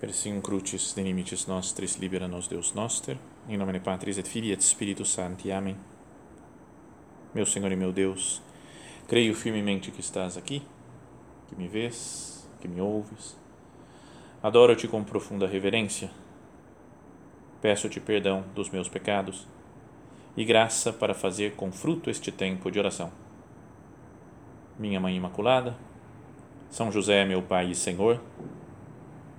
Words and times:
Persim 0.00 0.40
crucis 0.40 0.94
de 0.94 1.02
limites 1.02 1.46
nostris 1.46 1.96
libera 1.96 2.26
nos 2.26 2.48
Deus 2.48 2.72
noster, 2.72 3.18
em 3.46 3.58
nome 3.58 3.74
de 3.74 3.80
Patris 3.80 4.16
et 4.16 4.26
Filii 4.26 4.52
et 4.52 4.62
Spiritus 4.62 5.10
Sancti. 5.10 5.52
Amém. 5.52 5.76
Meu 7.34 7.44
Senhor 7.44 7.70
e 7.70 7.76
meu 7.76 7.92
Deus, 7.92 8.40
creio 9.06 9.34
firmemente 9.34 9.90
que 9.90 10.00
estás 10.00 10.38
aqui, 10.38 10.62
que 11.46 11.54
me 11.54 11.68
vês, 11.68 12.48
que 12.62 12.66
me 12.66 12.80
ouves. 12.80 13.36
Adoro-te 14.42 14.88
com 14.88 15.04
profunda 15.04 15.46
reverência. 15.46 16.10
Peço-te 17.60 18.00
perdão 18.00 18.42
dos 18.54 18.70
meus 18.70 18.88
pecados 18.88 19.46
e 20.34 20.46
graça 20.46 20.94
para 20.94 21.12
fazer 21.12 21.56
com 21.56 21.70
fruto 21.70 22.08
este 22.08 22.32
tempo 22.32 22.70
de 22.70 22.78
oração. 22.78 23.12
Minha 24.78 24.98
Mãe 24.98 25.14
Imaculada, 25.14 25.76
São 26.70 26.90
José, 26.90 27.26
meu 27.26 27.42
Pai 27.42 27.72
e 27.72 27.74
Senhor, 27.74 28.18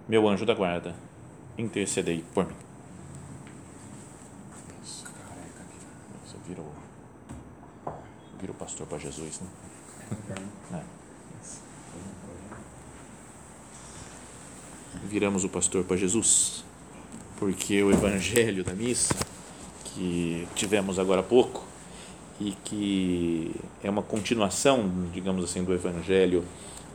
meu 0.07 0.27
anjo 0.27 0.45
da 0.45 0.53
guarda, 0.53 0.95
intercedei 1.57 2.23
por 2.33 2.45
mim. 2.45 2.55
Você 6.25 6.37
virou, 6.47 6.71
virou 8.39 8.55
pastor 8.55 8.87
para 8.87 8.97
Jesus, 8.97 9.41
né? 9.41 9.47
É. 10.73 11.01
Viramos 15.05 15.43
o 15.43 15.49
pastor 15.49 15.83
para 15.83 15.97
Jesus, 15.97 16.63
porque 17.37 17.81
o 17.81 17.91
evangelho 17.91 18.63
da 18.63 18.73
missa 18.73 19.15
que 19.83 20.47
tivemos 20.55 20.99
agora 20.99 21.21
há 21.21 21.23
pouco 21.23 21.63
e 22.39 22.51
que 22.63 23.55
é 23.83 23.89
uma 23.89 24.01
continuação, 24.01 24.89
digamos 25.13 25.43
assim, 25.43 25.63
do 25.63 25.73
evangelho 25.73 26.43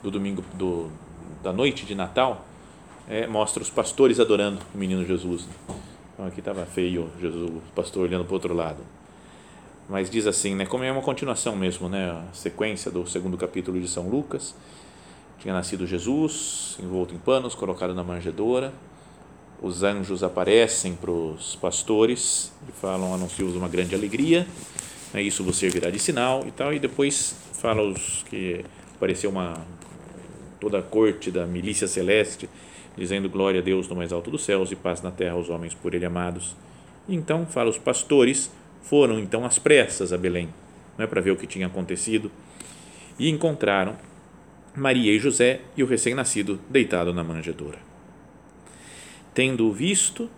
do 0.03 0.11
domingo 0.11 0.43
do, 0.55 0.91
da 1.43 1.53
noite 1.53 1.85
de 1.85 1.95
Natal, 1.95 2.45
é, 3.09 3.27
mostra 3.27 3.63
os 3.63 3.71
pastores 3.71 4.19
adorando 4.19 4.61
o 4.75 4.79
menino 4.79 5.05
Jesus. 5.05 5.47
Então 6.13 6.27
aqui 6.27 6.41
estava 6.41 6.65
feio 6.67 7.11
Jesus, 7.21 7.51
o 7.51 7.63
pastor 7.75 8.05
olhando 8.05 8.25
para 8.25 8.33
o 8.33 8.35
outro 8.35 8.55
lado. 8.55 8.83
Mas 9.89 10.11
diz 10.11 10.27
assim, 10.27 10.55
né, 10.55 10.67
como 10.67 10.83
é 10.83 10.91
uma 10.91 11.03
continuação 11.03 11.55
mesmo, 11.55 11.89
né, 11.89 12.11
a 12.11 12.35
sequência 12.35 12.91
do 12.91 13.07
segundo 13.07 13.37
capítulo 13.37 13.81
de 13.81 13.87
São 13.87 14.09
Lucas. 14.09 14.55
Tinha 15.39 15.55
nascido 15.55 15.87
Jesus, 15.87 16.77
envolto 16.83 17.15
em 17.15 17.19
panos, 17.19 17.55
colocado 17.55 17.95
na 17.95 18.03
manjedoura. 18.03 18.73
Os 19.63 19.83
anjos 19.83 20.23
aparecem 20.23 20.95
para 20.95 21.11
os 21.11 21.55
pastores 21.57 22.53
e 22.69 22.73
falam, 22.73 23.15
anunciam 23.15 23.49
uma 23.51 23.69
grande 23.69 23.95
alegria. 23.95 24.47
Né, 25.15 25.23
isso 25.23 25.45
você 25.45 25.69
virá 25.69 25.91
de 25.91 26.01
sinal 26.01 26.45
e 26.47 26.51
tal. 26.51 26.75
E 26.75 26.81
depois 26.81 27.37
fala 27.53 27.83
os 27.83 28.25
que 28.29 28.65
apareceu 28.97 29.31
uma 29.31 29.55
toda 30.59 30.79
a 30.79 30.83
corte 30.83 31.31
da 31.31 31.47
milícia 31.47 31.87
celeste 31.87 32.49
dizendo 32.97 33.29
glória 33.29 33.61
a 33.61 33.63
Deus 33.63 33.89
no 33.89 33.97
mais 33.97 34.13
alto 34.13 34.31
dos 34.31 34.45
céus 34.45 34.73
e 34.73 34.77
paz 34.77 35.03
na 35.03 35.11
terra 35.11 35.35
aos 35.35 35.51
homens 35.51 35.75
por 35.75 35.95
ele 35.95 36.05
amados. 36.05 36.57
E 37.09 37.15
então 37.15 37.47
fala 37.47 37.71
os 37.71 37.79
pastores 37.79 38.51
foram 38.83 39.19
então 39.19 39.45
às 39.45 39.59
pressas 39.59 40.13
a 40.13 40.19
Belém, 40.19 40.49
não 40.97 41.05
é 41.05 41.07
para 41.09 41.21
ver 41.21 41.33
o 41.33 41.37
que 41.37 41.47
tinha 41.47 41.67
acontecido, 41.67 42.31
e 43.19 43.29
encontraram 43.29 43.97
Maria 44.75 45.13
e 45.13 45.19
José 45.19 45.61
e 45.77 45.83
o 45.83 45.87
recém-nascido 45.87 46.61
deitado 46.69 47.13
na 47.13 47.25
manjedoura. 47.25 47.79
Tendo-o 49.35 49.73
visto, 49.73 50.31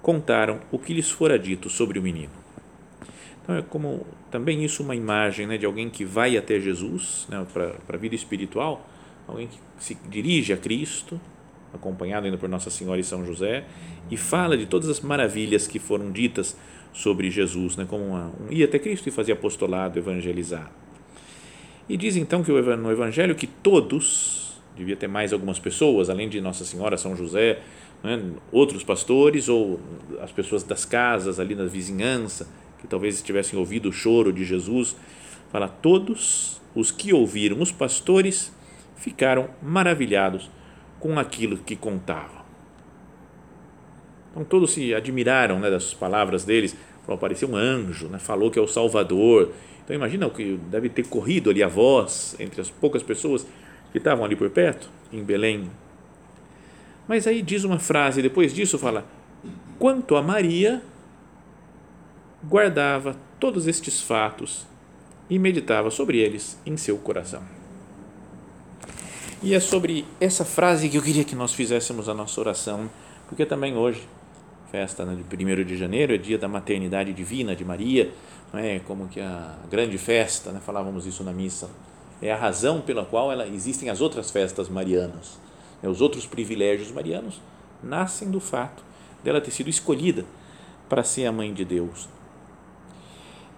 contaram 0.00 0.60
o 0.70 0.78
que 0.78 0.94
lhes 0.94 1.10
fora 1.10 1.38
dito 1.38 1.68
sobre 1.68 1.98
o 1.98 2.02
menino. 2.02 2.32
Então 3.42 3.56
é 3.56 3.62
como 3.62 4.06
também 4.30 4.64
isso 4.64 4.82
uma 4.82 4.94
imagem 4.94 5.46
né, 5.46 5.58
de 5.58 5.66
alguém 5.66 5.90
que 5.90 6.04
vai 6.04 6.36
até 6.36 6.60
Jesus 6.60 7.26
né, 7.28 7.44
para 7.52 7.76
a 7.88 7.96
vida 7.96 8.14
espiritual, 8.14 8.86
alguém 9.26 9.48
que 9.48 9.58
se 9.78 9.96
dirige 10.08 10.52
a 10.52 10.56
Cristo, 10.56 11.20
acompanhado 11.72 12.26
ainda 12.26 12.38
por 12.38 12.48
Nossa 12.48 12.70
Senhora 12.70 13.00
e 13.00 13.04
São 13.04 13.24
José, 13.24 13.64
e 14.10 14.16
fala 14.16 14.56
de 14.56 14.66
todas 14.66 14.88
as 14.88 15.00
maravilhas 15.00 15.66
que 15.66 15.78
foram 15.78 16.10
ditas 16.10 16.56
sobre 16.92 17.30
Jesus, 17.30 17.76
né, 17.76 17.86
como 17.88 18.04
uma, 18.04 18.32
um, 18.40 18.52
ia 18.52 18.64
até 18.64 18.78
Cristo 18.78 19.08
e 19.08 19.12
fazia 19.12 19.34
apostolado, 19.34 19.98
evangelizar. 19.98 20.70
E 21.88 21.96
diz 21.96 22.16
então 22.16 22.42
que 22.42 22.50
no 22.52 22.90
Evangelho 22.90 23.34
que 23.34 23.46
todos, 23.46 24.60
devia 24.76 24.96
ter 24.96 25.08
mais 25.08 25.32
algumas 25.32 25.58
pessoas, 25.58 26.08
além 26.08 26.28
de 26.28 26.40
Nossa 26.40 26.64
Senhora, 26.64 26.96
São 26.96 27.16
José, 27.16 27.60
né, 28.02 28.20
outros 28.52 28.82
pastores 28.82 29.48
ou 29.48 29.80
as 30.20 30.32
pessoas 30.32 30.62
das 30.62 30.84
casas 30.84 31.40
ali 31.40 31.54
na 31.54 31.64
vizinhança, 31.64 32.48
que 32.80 32.86
talvez 32.86 33.20
tivessem 33.22 33.58
ouvido 33.58 33.88
o 33.88 33.92
choro 33.92 34.32
de 34.32 34.44
Jesus, 34.44 34.96
fala, 35.50 35.68
todos 35.68 36.60
os 36.74 36.90
que 36.90 37.12
ouviram 37.12 37.60
os 37.60 37.72
pastores 37.72 38.52
ficaram 38.96 39.50
maravilhados 39.62 40.48
com 41.00 41.18
aquilo 41.18 41.56
que 41.56 41.74
contava. 41.74 42.44
Então 44.30 44.44
todos 44.44 44.72
se 44.72 44.94
admiraram 44.94 45.58
né, 45.58 45.70
das 45.70 45.92
palavras 45.92 46.44
deles. 46.44 46.76
Falou, 47.02 47.16
apareceu 47.16 47.48
um 47.48 47.56
anjo, 47.56 48.06
né, 48.06 48.18
falou 48.18 48.50
que 48.50 48.58
é 48.58 48.62
o 48.62 48.68
Salvador. 48.68 49.50
Então 49.82 49.96
imagina 49.96 50.26
o 50.26 50.30
que 50.30 50.56
deve 50.70 50.88
ter 50.88 51.06
corrido 51.08 51.50
ali 51.50 51.62
a 51.62 51.68
voz 51.68 52.36
entre 52.38 52.60
as 52.60 52.70
poucas 52.70 53.02
pessoas 53.02 53.44
que 53.90 53.98
estavam 53.98 54.24
ali 54.24 54.36
por 54.36 54.48
perto, 54.50 54.88
em 55.12 55.24
Belém. 55.24 55.68
Mas 57.08 57.26
aí 57.26 57.42
diz 57.42 57.64
uma 57.64 57.80
frase, 57.80 58.22
depois 58.22 58.54
disso 58.54 58.78
fala: 58.78 59.04
quanto 59.78 60.14
a 60.14 60.22
Maria, 60.22 60.80
guardava 62.44 63.16
todos 63.40 63.66
estes 63.66 64.00
fatos 64.00 64.66
e 65.28 65.38
meditava 65.38 65.90
sobre 65.90 66.18
eles 66.18 66.60
em 66.64 66.76
seu 66.76 66.98
coração. 66.98 67.59
E 69.42 69.54
é 69.54 69.60
sobre 69.60 70.04
essa 70.20 70.44
frase 70.44 70.86
que 70.90 70.98
eu 70.98 71.02
queria 71.02 71.24
que 71.24 71.34
nós 71.34 71.54
fizéssemos 71.54 72.10
a 72.10 72.14
nossa 72.14 72.38
oração, 72.38 72.90
porque 73.26 73.46
também 73.46 73.74
hoje, 73.74 74.06
festa 74.70 75.02
né, 75.06 75.16
de 75.16 75.44
1 75.44 75.64
de 75.64 75.78
janeiro, 75.78 76.14
é 76.14 76.18
dia 76.18 76.36
da 76.36 76.46
maternidade 76.46 77.10
divina 77.14 77.56
de 77.56 77.64
Maria, 77.64 78.12
não 78.52 78.60
é 78.60 78.80
como 78.80 79.08
que 79.08 79.18
a 79.18 79.56
grande 79.70 79.96
festa, 79.96 80.52
né, 80.52 80.60
falávamos 80.60 81.06
isso 81.06 81.24
na 81.24 81.32
missa, 81.32 81.70
é 82.20 82.30
a 82.30 82.36
razão 82.36 82.82
pela 82.82 83.02
qual 83.06 83.32
ela, 83.32 83.46
existem 83.46 83.88
as 83.88 84.02
outras 84.02 84.30
festas 84.30 84.68
marianas. 84.68 85.38
Né, 85.82 85.88
os 85.88 86.02
outros 86.02 86.26
privilégios 86.26 86.92
marianos 86.92 87.40
nascem 87.82 88.30
do 88.30 88.40
fato 88.40 88.84
dela 89.24 89.40
ter 89.40 89.52
sido 89.52 89.70
escolhida 89.70 90.26
para 90.86 91.02
ser 91.02 91.24
a 91.24 91.32
mãe 91.32 91.54
de 91.54 91.64
Deus. 91.64 92.10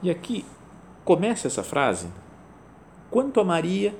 E 0.00 0.12
aqui 0.12 0.44
começa 1.04 1.48
essa 1.48 1.64
frase: 1.64 2.06
quanto 3.10 3.40
a 3.40 3.44
Maria, 3.44 3.92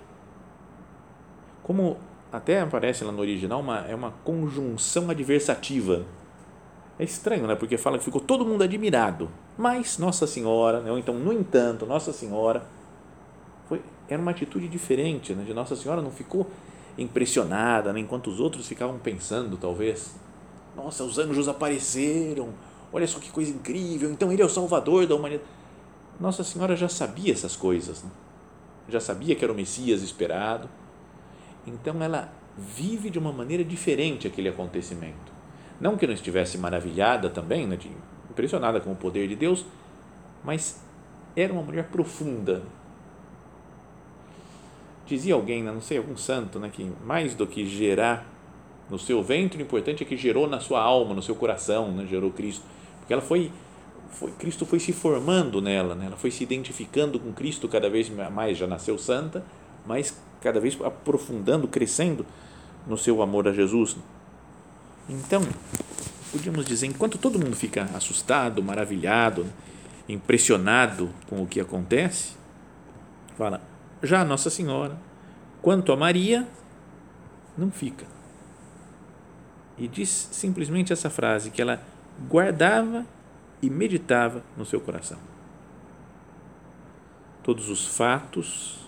como 1.63 1.97
até 2.33 2.61
aparece 2.61 3.05
lá 3.05 3.13
no 3.13 3.21
original, 3.21 3.61
uma, 3.61 3.81
é 3.81 3.95
uma 3.95 4.11
conjunção 4.25 5.11
adversativa. 5.11 6.05
É 6.99 7.05
estranho, 7.05 7.47
né? 7.47 7.55
Porque 7.55 7.77
fala 7.77 7.99
que 7.99 8.05
ficou 8.05 8.21
todo 8.21 8.45
mundo 8.45 8.65
admirado, 8.65 9.29
mas 9.57 9.99
Nossa 9.99 10.27
Senhora, 10.27 10.81
né? 10.81 10.91
ou 10.91 10.99
então, 10.99 11.15
no 11.15 11.33
entanto, 11.33 11.85
Nossa 11.85 12.13
Senhora, 12.13 12.65
foi, 13.69 13.83
era 14.09 14.21
uma 14.21 14.31
atitude 14.31 14.67
diferente, 14.67 15.35
né? 15.35 15.45
De 15.45 15.53
Nossa 15.53 15.77
Senhora 15.77 16.01
não 16.01 16.11
ficou 16.11 16.47
impressionada, 16.97 17.93
né? 17.93 18.01
enquanto 18.01 18.29
os 18.29 18.41
outros 18.41 18.67
ficavam 18.67 18.99
pensando, 18.99 19.57
talvez, 19.57 20.15
nossa, 20.77 21.05
os 21.05 21.19
anjos 21.19 21.49
apareceram, 21.49 22.51
olha 22.93 23.07
só 23.07 23.19
que 23.19 23.31
coisa 23.31 23.51
incrível, 23.51 24.11
então 24.11 24.33
ele 24.33 24.43
é 24.43 24.45
o 24.45 24.49
Salvador 24.49 25.07
da 25.07 25.15
humanidade. 25.15 25.49
Nossa 26.21 26.45
Senhora 26.45 26.77
já 26.77 26.89
sabia 26.89 27.33
essas 27.33 27.57
coisas, 27.57 28.03
né? 28.03 28.11
já 28.89 29.01
sabia 29.01 29.35
que 29.35 29.45
era 29.45 29.53
o 29.53 29.57
Messias 29.57 30.03
esperado 30.03 30.69
então 31.67 32.03
ela 32.03 32.33
vive 32.57 33.11
de 33.11 33.19
uma 33.19 33.33
maneira 33.33 33.65
diferente 33.65 34.27
aquele 34.27 34.49
acontecimento. 34.49 35.33
Não 35.81 35.97
que 35.97 36.07
não 36.07 36.15
estivesse 36.15 36.59
maravilhada 36.59 37.29
também, 37.31 37.67
né, 37.67 37.79
impressionada 38.31 38.81
com 38.81 38.93
o 38.93 38.97
poder 38.97 39.29
de 39.29 39.37
Deus, 39.37 39.65
mas 40.45 40.81
era 41.35 41.53
uma 41.53 41.63
mulher 41.63 41.89
profunda. 41.89 42.63
Dizia 45.07 45.35
alguém, 45.35 45.63
né, 45.63 45.73
não 45.73 45.81
sei, 45.81 45.99
algum 45.99 46.17
santo, 46.17 46.59
né, 46.59 46.71
que 46.73 46.91
mais 47.05 47.35
do 47.35 47.47
que 47.47 47.67
gerar 47.67 48.27
no 48.89 48.99
seu 48.99 49.23
ventre, 49.23 49.63
o 49.63 49.65
importante 49.65 50.03
é 50.03 50.07
que 50.07 50.17
gerou 50.17 50.49
na 50.49 50.61
sua 50.61 50.81
alma, 50.81 51.15
no 51.15 51.23
seu 51.23 51.35
coração, 51.35 51.91
né, 51.93 52.07
gerou 52.07 52.31
Cristo, 52.31 52.65
porque 52.99 53.13
ela 53.13 53.23
foi, 53.23 53.51
foi 54.11 54.31
Cristo 54.33 54.67
foi 54.67 54.79
se 54.79 54.93
formando 54.93 55.61
nela, 55.61 55.95
né, 55.95 56.07
ela 56.07 56.17
foi 56.17 56.31
se 56.31 56.45
identificando 56.45 57.19
com 57.19 57.33
Cristo 57.33 57.69
cada 57.69 57.89
vez 57.89 58.11
mais, 58.31 58.57
já 58.57 58.67
nasceu 58.67 58.99
santa, 58.99 59.45
mas 59.87 60.17
cada 60.41 60.61
vez 60.61 60.79
aprofundando, 60.83 61.69
crescendo 61.69 62.27
no 62.87 62.99
seu 62.99 63.23
amor 63.23 63.47
a 63.49 63.53
Jesus. 63.53 63.97
Então, 65.09 65.43
podíamos 66.31 66.67
dizer, 66.67 66.87
enquanto 66.87 67.19
todo 67.19 67.39
mundo 67.39 67.57
fica 67.57 67.85
assustado, 67.95 68.63
maravilhado, 68.63 69.47
impressionado 70.09 71.11
com 71.29 71.43
o 71.43 71.47
que 71.47 71.61
acontece, 71.61 72.35
fala, 73.37 73.61
já 74.03 74.25
Nossa 74.25 74.51
Senhora, 74.51 74.99
quanto 75.61 75.93
a 75.93 75.97
Maria, 75.97 76.47
não 77.57 77.71
fica. 77.71 78.07
E 79.79 79.89
diz 79.89 80.29
simplesmente 80.33 80.93
essa 80.93 81.09
frase 81.09 81.51
que 81.51 81.63
ela 81.63 81.83
guardava 82.29 83.07
e 83.61 83.71
meditava 83.71 84.43
no 84.57 84.67
seu 84.67 84.81
coração. 84.81 85.19
Todos 87.43 87.69
os 87.69 87.87
fatos 87.87 88.82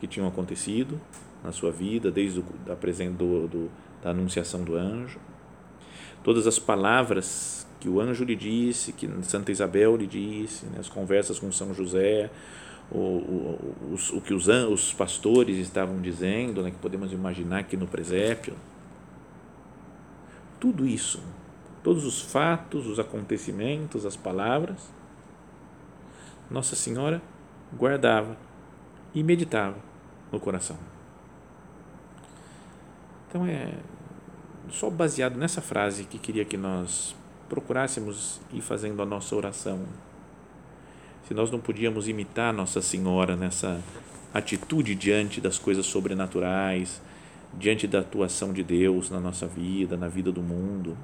que 0.00 0.06
tinham 0.06 0.26
acontecido 0.26 0.98
na 1.44 1.52
sua 1.52 1.70
vida, 1.70 2.10
desde 2.10 2.40
o, 2.40 2.44
da, 2.64 2.74
do, 2.74 3.46
do, 3.46 3.70
da 4.02 4.10
anunciação 4.10 4.64
do 4.64 4.74
anjo, 4.74 5.18
todas 6.24 6.46
as 6.46 6.58
palavras 6.58 7.66
que 7.78 7.88
o 7.88 8.00
anjo 8.00 8.24
lhe 8.24 8.34
disse, 8.34 8.92
que 8.92 9.08
Santa 9.22 9.52
Isabel 9.52 9.96
lhe 9.96 10.06
disse, 10.06 10.66
né, 10.66 10.78
as 10.78 10.88
conversas 10.88 11.38
com 11.38 11.52
São 11.52 11.72
José, 11.74 12.30
o, 12.90 12.98
o, 12.98 13.74
o, 13.92 14.16
o 14.16 14.20
que 14.20 14.34
os, 14.34 14.48
os 14.48 14.92
pastores 14.92 15.56
estavam 15.58 16.00
dizendo, 16.00 16.62
né, 16.62 16.70
que 16.70 16.78
podemos 16.78 17.12
imaginar 17.12 17.60
aqui 17.60 17.76
no 17.76 17.86
presépio. 17.86 18.54
Tudo 20.58 20.86
isso, 20.86 21.22
todos 21.82 22.04
os 22.04 22.20
fatos, 22.20 22.86
os 22.86 22.98
acontecimentos, 22.98 24.04
as 24.04 24.16
palavras, 24.16 24.90
Nossa 26.50 26.76
Senhora 26.76 27.22
guardava 27.74 28.36
e 29.14 29.22
meditava 29.22 29.89
no 30.30 30.40
coração. 30.40 30.76
Então 33.28 33.46
é 33.46 33.72
só 34.70 34.90
baseado 34.90 35.36
nessa 35.36 35.60
frase 35.60 36.04
que 36.04 36.18
queria 36.18 36.44
que 36.44 36.56
nós 36.56 37.14
procurássemos 37.48 38.40
ir 38.52 38.60
fazendo 38.60 39.02
a 39.02 39.06
nossa 39.06 39.34
oração. 39.34 39.80
Se 41.26 41.34
nós 41.34 41.50
não 41.50 41.60
podíamos 41.60 42.08
imitar 42.08 42.52
Nossa 42.52 42.80
Senhora 42.80 43.36
nessa 43.36 43.80
atitude 44.32 44.94
diante 44.94 45.40
das 45.40 45.58
coisas 45.58 45.86
sobrenaturais, 45.86 47.00
diante 47.54 47.86
da 47.86 48.00
atuação 48.00 48.52
de 48.52 48.62
Deus 48.62 49.10
na 49.10 49.20
nossa 49.20 49.46
vida, 49.46 49.96
na 49.96 50.08
vida 50.08 50.30
do 50.30 50.42
mundo. 50.42 50.96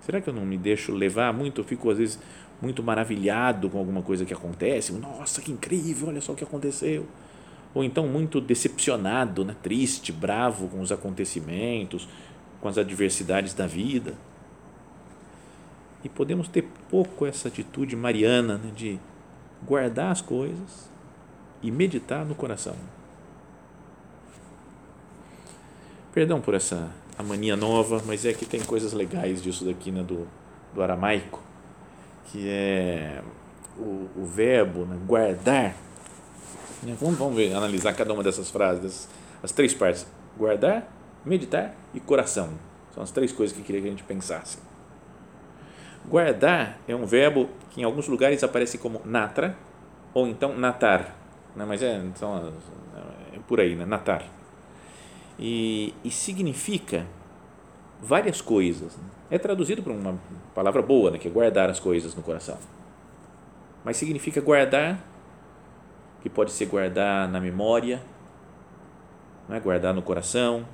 Será 0.00 0.20
que 0.20 0.28
eu 0.28 0.34
não 0.34 0.44
me 0.44 0.58
deixo 0.58 0.92
levar 0.92 1.32
muito? 1.32 1.60
Eu 1.60 1.64
fico 1.64 1.90
às 1.90 1.98
vezes 1.98 2.18
muito 2.62 2.82
maravilhado 2.82 3.68
com 3.68 3.78
alguma 3.78 4.00
coisa 4.00 4.24
que 4.24 4.32
acontece. 4.32 4.92
Nossa, 4.92 5.42
que 5.42 5.52
incrível! 5.52 6.08
Olha 6.08 6.20
só 6.20 6.32
o 6.32 6.36
que 6.36 6.44
aconteceu 6.44 7.06
ou 7.74 7.82
então 7.82 8.06
muito 8.06 8.40
decepcionado, 8.40 9.44
né? 9.44 9.56
triste, 9.62 10.12
bravo 10.12 10.68
com 10.68 10.80
os 10.80 10.92
acontecimentos, 10.92 12.08
com 12.60 12.68
as 12.68 12.76
adversidades 12.76 13.54
da 13.54 13.66
vida. 13.66 14.14
E 16.04 16.08
podemos 16.08 16.48
ter 16.48 16.68
pouco 16.90 17.24
essa 17.24 17.48
atitude 17.48 17.96
mariana 17.96 18.58
né? 18.58 18.72
de 18.74 18.98
guardar 19.64 20.12
as 20.12 20.20
coisas 20.20 20.90
e 21.62 21.70
meditar 21.70 22.24
no 22.26 22.34
coração. 22.34 22.74
Perdão 26.12 26.40
por 26.40 26.54
essa 26.54 26.90
a 27.16 27.22
mania 27.22 27.56
nova, 27.56 28.02
mas 28.06 28.24
é 28.24 28.32
que 28.32 28.44
tem 28.44 28.60
coisas 28.60 28.92
legais 28.92 29.42
disso 29.42 29.64
daqui 29.64 29.90
né? 29.90 30.02
do, 30.02 30.26
do 30.74 30.82
aramaico, 30.82 31.42
que 32.26 32.48
é 32.48 33.22
o, 33.76 34.08
o 34.16 34.24
verbo 34.24 34.84
né? 34.84 34.98
guardar 35.06 35.74
né? 36.82 36.96
Vamos, 37.00 37.16
vamos 37.16 37.36
ver, 37.36 37.54
analisar 37.54 37.94
cada 37.94 38.12
uma 38.12 38.22
dessas 38.22 38.50
frases, 38.50 39.08
as 39.42 39.52
três 39.52 39.72
partes: 39.72 40.06
guardar, 40.36 40.86
meditar 41.24 41.74
e 41.94 42.00
coração. 42.00 42.50
São 42.92 43.02
as 43.02 43.10
três 43.10 43.32
coisas 43.32 43.54
que 43.54 43.62
eu 43.62 43.64
queria 43.64 43.80
que 43.80 43.86
a 43.86 43.90
gente 43.90 44.02
pensasse. 44.02 44.58
Guardar 46.06 46.78
é 46.88 46.94
um 46.94 47.06
verbo 47.06 47.48
que 47.70 47.80
em 47.80 47.84
alguns 47.84 48.08
lugares 48.08 48.42
aparece 48.42 48.76
como 48.76 49.00
natra 49.04 49.56
ou 50.12 50.26
então 50.26 50.58
natar, 50.58 51.16
né? 51.54 51.64
mas 51.66 51.80
é, 51.80 51.96
então, 51.96 52.52
é 53.32 53.38
por 53.46 53.60
aí, 53.60 53.76
né? 53.76 53.86
natar. 53.86 54.24
E, 55.38 55.94
e 56.04 56.10
significa 56.10 57.06
várias 58.02 58.40
coisas. 58.40 58.98
É 59.30 59.38
traduzido 59.38 59.82
por 59.82 59.92
uma 59.92 60.18
palavra 60.54 60.82
boa, 60.82 61.12
né? 61.12 61.18
que 61.18 61.28
é 61.28 61.30
guardar 61.30 61.70
as 61.70 61.78
coisas 61.78 62.14
no 62.14 62.22
coração. 62.22 62.58
Mas 63.84 63.96
significa 63.96 64.40
guardar 64.40 65.00
que 66.20 66.28
pode 66.28 66.52
ser 66.52 66.66
guardar 66.66 67.28
na 67.28 67.40
memória, 67.40 68.02
não 69.48 69.56
é? 69.56 69.60
guardar 69.60 69.94
no 69.94 70.02
coração, 70.02 70.66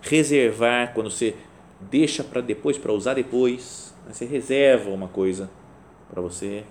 reservar 0.00 0.92
quando 0.92 1.10
você 1.10 1.36
deixa 1.80 2.24
para 2.24 2.40
depois, 2.40 2.78
para 2.78 2.92
usar 2.92 3.14
depois, 3.14 3.94
né? 4.06 4.12
você 4.12 4.24
reserva 4.24 4.90
uma 4.90 5.08
coisa 5.08 5.50
para 6.10 6.20
você. 6.20 6.64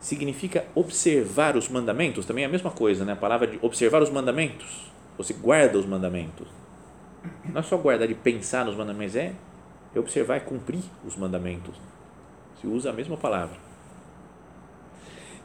Significa 0.00 0.64
observar 0.74 1.56
os 1.56 1.68
mandamentos, 1.68 2.24
também 2.24 2.44
é 2.44 2.46
a 2.46 2.50
mesma 2.50 2.70
coisa, 2.70 3.04
né? 3.04 3.12
a 3.12 3.16
palavra 3.16 3.46
de 3.46 3.58
observar 3.62 4.02
os 4.02 4.10
mandamentos, 4.10 4.92
você 5.16 5.32
guarda 5.32 5.78
os 5.78 5.86
mandamentos. 5.86 6.46
Não 7.44 7.60
é 7.60 7.62
só 7.62 7.76
guardar 7.76 8.06
de 8.06 8.14
pensar 8.14 8.64
nos 8.64 8.76
mandamentos, 8.76 9.16
é 9.16 9.32
observar 9.96 10.36
e 10.36 10.40
cumprir 10.40 10.82
os 11.06 11.16
mandamentos. 11.16 11.74
Se 12.60 12.66
usa 12.66 12.90
a 12.90 12.92
mesma 12.92 13.16
palavra 13.16 13.68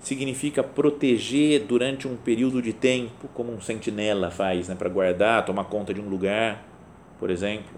significa 0.03 0.61
proteger 0.61 1.61
durante 1.61 2.07
um 2.07 2.15
período 2.15 2.61
de 2.61 2.73
tempo, 2.73 3.29
como 3.33 3.53
um 3.53 3.61
sentinela 3.61 4.29
faz, 4.29 4.67
né, 4.67 4.75
para 4.75 4.89
guardar, 4.89 5.45
tomar 5.45 5.63
conta 5.63 5.93
de 5.93 6.01
um 6.01 6.09
lugar, 6.09 6.61
por 7.17 7.29
exemplo. 7.29 7.71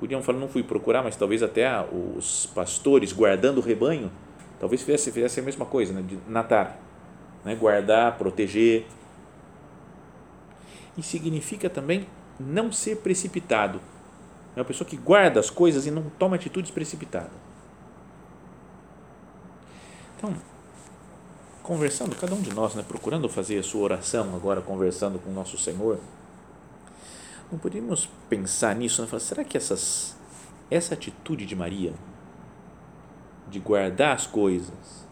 Podiam 0.00 0.22
falar, 0.22 0.38
não 0.38 0.48
fui 0.48 0.62
procurar, 0.62 1.02
mas 1.02 1.16
talvez 1.16 1.42
até 1.42 1.68
os 1.92 2.46
pastores 2.54 3.12
guardando 3.12 3.58
o 3.58 3.60
rebanho, 3.60 4.10
talvez 4.58 4.82
fizesse, 4.82 5.12
fizesse 5.12 5.38
a 5.38 5.42
mesma 5.42 5.66
coisa, 5.66 5.92
né, 5.92 6.02
de 6.02 6.18
natar, 6.26 6.78
né, 7.44 7.54
guardar, 7.54 8.16
proteger. 8.16 8.86
E 10.96 11.02
significa 11.02 11.68
também 11.68 12.06
não 12.38 12.70
ser 12.70 12.98
precipitado. 12.98 13.80
É 14.54 14.60
uma 14.60 14.64
pessoa 14.64 14.88
que 14.88 14.96
guarda 14.96 15.40
as 15.40 15.50
coisas 15.50 15.86
e 15.86 15.90
não 15.90 16.04
toma 16.18 16.36
atitudes 16.36 16.70
precipitadas. 16.70 17.30
Então, 20.16 20.34
conversando, 21.62 22.16
cada 22.16 22.34
um 22.34 22.40
de 22.40 22.52
nós, 22.52 22.74
né, 22.74 22.84
procurando 22.86 23.28
fazer 23.28 23.58
a 23.58 23.62
sua 23.62 23.82
oração 23.82 24.34
agora, 24.34 24.60
conversando 24.60 25.18
com 25.18 25.30
o 25.30 25.34
nosso 25.34 25.56
Senhor, 25.56 25.98
não 27.50 27.58
podíamos 27.58 28.08
pensar 28.28 28.74
nisso, 28.74 29.00
né? 29.00 29.08
Falar, 29.08 29.20
será 29.20 29.44
que 29.44 29.56
essas, 29.56 30.16
essa 30.70 30.94
atitude 30.94 31.46
de 31.46 31.56
Maria, 31.56 31.94
de 33.48 33.58
guardar 33.58 34.14
as 34.14 34.26
coisas, 34.26 35.06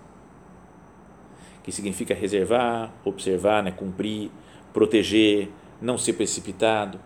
que 1.62 1.72
significa 1.72 2.14
reservar, 2.14 2.92
observar, 3.04 3.62
né, 3.62 3.70
cumprir, 3.70 4.30
proteger, 4.72 5.50
não 5.80 5.96
ser 5.96 6.12
precipitado, 6.12 7.00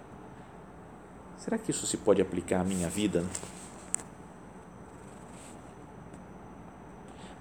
será 1.41 1.59
que 1.59 1.71
isso 1.71 1.87
se 1.87 1.97
pode 1.97 2.23
aplicar 2.23 2.61
à 2.61 2.65
minha 2.65 2.89
vida? 2.89 3.25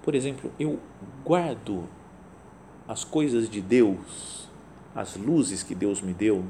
Por 0.02 0.14
exemplo, 0.14 0.50
eu 0.58 0.80
guardo 1.24 1.86
as 2.88 3.04
coisas 3.04 3.48
de 3.48 3.60
Deus, 3.60 4.48
as 4.94 5.16
luzes 5.16 5.62
que 5.62 5.74
Deus 5.74 6.00
me 6.00 6.12
deu 6.12 6.44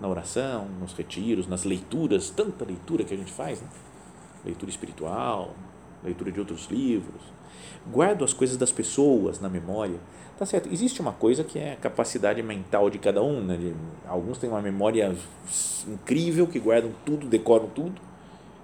na 0.00 0.08
oração, 0.08 0.66
nos 0.80 0.92
retiros, 0.92 1.46
nas 1.46 1.64
leituras, 1.64 2.30
tanta 2.30 2.64
leitura 2.64 3.04
que 3.04 3.12
a 3.12 3.16
gente 3.16 3.32
faz, 3.32 3.60
né? 3.60 3.68
leitura 4.44 4.70
espiritual, 4.70 5.54
leitura 6.04 6.30
de 6.30 6.38
outros 6.38 6.66
livros. 6.70 7.20
Guardo 7.90 8.24
as 8.24 8.32
coisas 8.32 8.56
das 8.56 8.72
pessoas 8.72 9.40
na 9.40 9.48
memória. 9.48 9.98
Tá 10.38 10.44
certo, 10.44 10.68
existe 10.72 11.00
uma 11.00 11.12
coisa 11.12 11.44
que 11.44 11.58
é 11.58 11.74
a 11.74 11.76
capacidade 11.76 12.42
mental 12.42 12.90
de 12.90 12.98
cada 12.98 13.22
um. 13.22 13.40
Né? 13.40 13.74
Alguns 14.06 14.38
têm 14.38 14.50
uma 14.50 14.62
memória 14.62 15.14
incrível, 15.86 16.46
que 16.46 16.58
guardam 16.58 16.92
tudo, 17.04 17.26
decoram 17.26 17.68
tudo, 17.68 18.00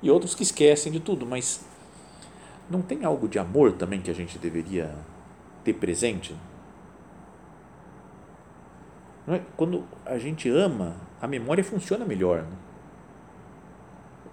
e 0.02 0.10
outros 0.10 0.34
que 0.34 0.42
esquecem 0.42 0.90
de 0.90 1.00
tudo, 1.00 1.26
mas 1.26 1.64
não 2.68 2.82
tem 2.82 3.04
algo 3.04 3.28
de 3.28 3.38
amor 3.38 3.72
também 3.72 4.00
que 4.00 4.10
a 4.10 4.14
gente 4.14 4.38
deveria 4.38 4.94
ter 5.62 5.74
presente. 5.74 6.34
É? 9.28 9.40
Quando 9.56 9.84
a 10.04 10.18
gente 10.18 10.48
ama, 10.48 10.96
a 11.20 11.28
memória 11.28 11.62
funciona 11.62 12.04
melhor. 12.04 12.42
Né? 12.42 12.56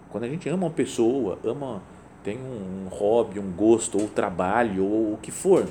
Quando 0.09 0.23
a 0.23 0.27
gente 0.27 0.47
ama 0.49 0.65
uma 0.65 0.73
pessoa, 0.73 1.37
ama, 1.43 1.81
tem 2.23 2.37
um 2.37 2.87
hobby, 2.89 3.39
um 3.39 3.51
gosto, 3.51 3.99
ou 3.99 4.07
trabalho, 4.07 4.85
ou 4.85 5.13
o 5.13 5.17
que 5.21 5.31
for, 5.31 5.67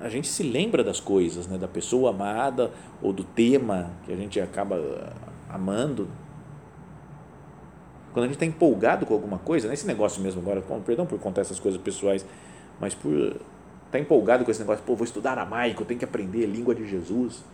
a 0.00 0.08
gente 0.08 0.28
se 0.28 0.42
lembra 0.42 0.82
das 0.82 0.98
coisas, 0.98 1.46
né? 1.46 1.58
da 1.58 1.68
pessoa 1.68 2.10
amada, 2.10 2.70
ou 3.02 3.12
do 3.12 3.22
tema 3.22 3.92
que 4.04 4.12
a 4.12 4.16
gente 4.16 4.40
acaba 4.40 5.12
amando. 5.48 6.08
Quando 8.12 8.24
a 8.24 8.26
gente 8.26 8.36
está 8.36 8.46
empolgado 8.46 9.04
com 9.04 9.12
alguma 9.12 9.38
coisa, 9.38 9.68
nesse 9.68 9.86
negócio 9.86 10.22
mesmo 10.22 10.40
agora, 10.40 10.62
perdão 10.84 11.04
por 11.04 11.18
contar 11.18 11.42
essas 11.42 11.60
coisas 11.60 11.80
pessoais, 11.80 12.24
mas 12.80 12.94
por 12.94 13.36
está 13.86 13.98
empolgado 13.98 14.44
com 14.44 14.50
esse 14.50 14.60
negócio, 14.60 14.84
pô, 14.84 14.94
vou 14.94 15.04
estudar 15.04 15.32
aramaico, 15.32 15.84
tenho 15.84 15.98
que 15.98 16.04
aprender 16.04 16.44
a 16.44 16.48
língua 16.48 16.74
de 16.74 16.88
Jesus. 16.88 17.44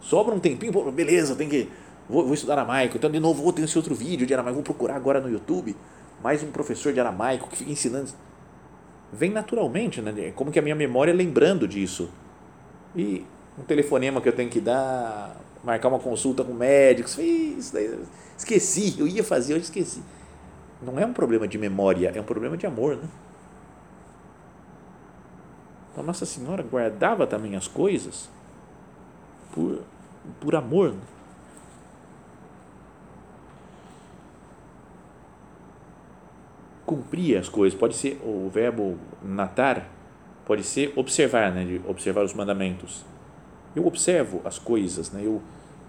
Sobra 0.00 0.34
um 0.34 0.38
tempinho, 0.38 0.72
pô, 0.72 0.90
beleza, 0.92 1.34
tem 1.34 1.48
que 1.48 1.68
vou, 2.08 2.24
vou 2.24 2.34
estudar 2.34 2.54
aramaico. 2.54 2.96
Então, 2.96 3.10
de 3.10 3.18
novo, 3.18 3.42
vou 3.42 3.52
ter 3.52 3.62
esse 3.62 3.76
outro 3.76 3.94
vídeo 3.94 4.26
de 4.26 4.32
aramaico, 4.32 4.56
vou 4.56 4.64
procurar 4.64 4.96
agora 4.96 5.20
no 5.20 5.30
YouTube 5.30 5.74
mais 6.22 6.42
um 6.42 6.50
professor 6.50 6.92
de 6.92 7.00
aramaico 7.00 7.48
que 7.48 7.56
fica 7.56 7.70
ensinando. 7.70 8.10
Vem 9.12 9.30
naturalmente, 9.30 10.00
né? 10.00 10.32
Como 10.34 10.50
que 10.50 10.58
a 10.58 10.62
minha 10.62 10.74
memória 10.74 11.10
é 11.10 11.14
lembrando 11.14 11.66
disso. 11.68 12.10
E 12.94 13.26
um 13.58 13.62
telefonema 13.62 14.20
que 14.20 14.28
eu 14.28 14.32
tenho 14.32 14.48
que 14.48 14.60
dar, 14.60 15.36
marcar 15.62 15.88
uma 15.88 15.98
consulta 15.98 16.42
com 16.44 16.52
médicos, 16.52 17.18
isso 17.18 17.72
daí, 17.72 17.98
esqueci, 18.36 18.98
eu 18.98 19.06
ia 19.06 19.22
fazer, 19.22 19.54
eu 19.54 19.58
esqueci. 19.58 20.02
Não 20.80 20.98
é 20.98 21.04
um 21.04 21.12
problema 21.12 21.46
de 21.46 21.58
memória, 21.58 22.12
é 22.14 22.20
um 22.20 22.24
problema 22.24 22.56
de 22.56 22.66
amor, 22.66 22.96
né? 22.96 23.08
Então, 25.92 26.02
Nossa 26.02 26.24
Senhora 26.24 26.62
guardava 26.62 27.26
também 27.26 27.54
as 27.54 27.68
coisas 27.68 28.30
por, 29.54 29.82
por 30.40 30.54
amor. 30.54 30.92
Né? 30.92 30.98
Cumprir 36.92 37.38
as 37.38 37.48
coisas, 37.48 37.78
pode 37.78 37.96
ser 37.96 38.20
o 38.22 38.50
verbo 38.52 38.98
natar, 39.22 39.88
pode 40.44 40.62
ser 40.62 40.92
observar, 40.94 41.50
né, 41.50 41.64
de 41.64 41.80
observar 41.88 42.22
os 42.22 42.34
mandamentos. 42.34 43.02
Eu 43.74 43.86
observo 43.86 44.42
as 44.44 44.58
coisas, 44.58 45.10
né, 45.10 45.22
eu 45.24 45.40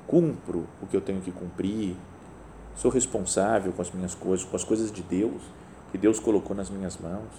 cumpro 0.07 0.65
o 0.81 0.87
que 0.87 0.95
eu 0.95 1.01
tenho 1.01 1.19
que 1.19 1.31
cumprir, 1.31 1.97
sou 2.75 2.89
responsável 2.89 3.73
com 3.73 3.81
as 3.81 3.91
minhas 3.91 4.15
coisas, 4.15 4.45
com 4.45 4.55
as 4.55 4.63
coisas 4.63 4.91
de 4.91 5.03
Deus, 5.03 5.41
que 5.91 5.97
Deus 5.97 6.19
colocou 6.19 6.55
nas 6.55 6.69
minhas 6.69 6.97
mãos. 6.97 7.29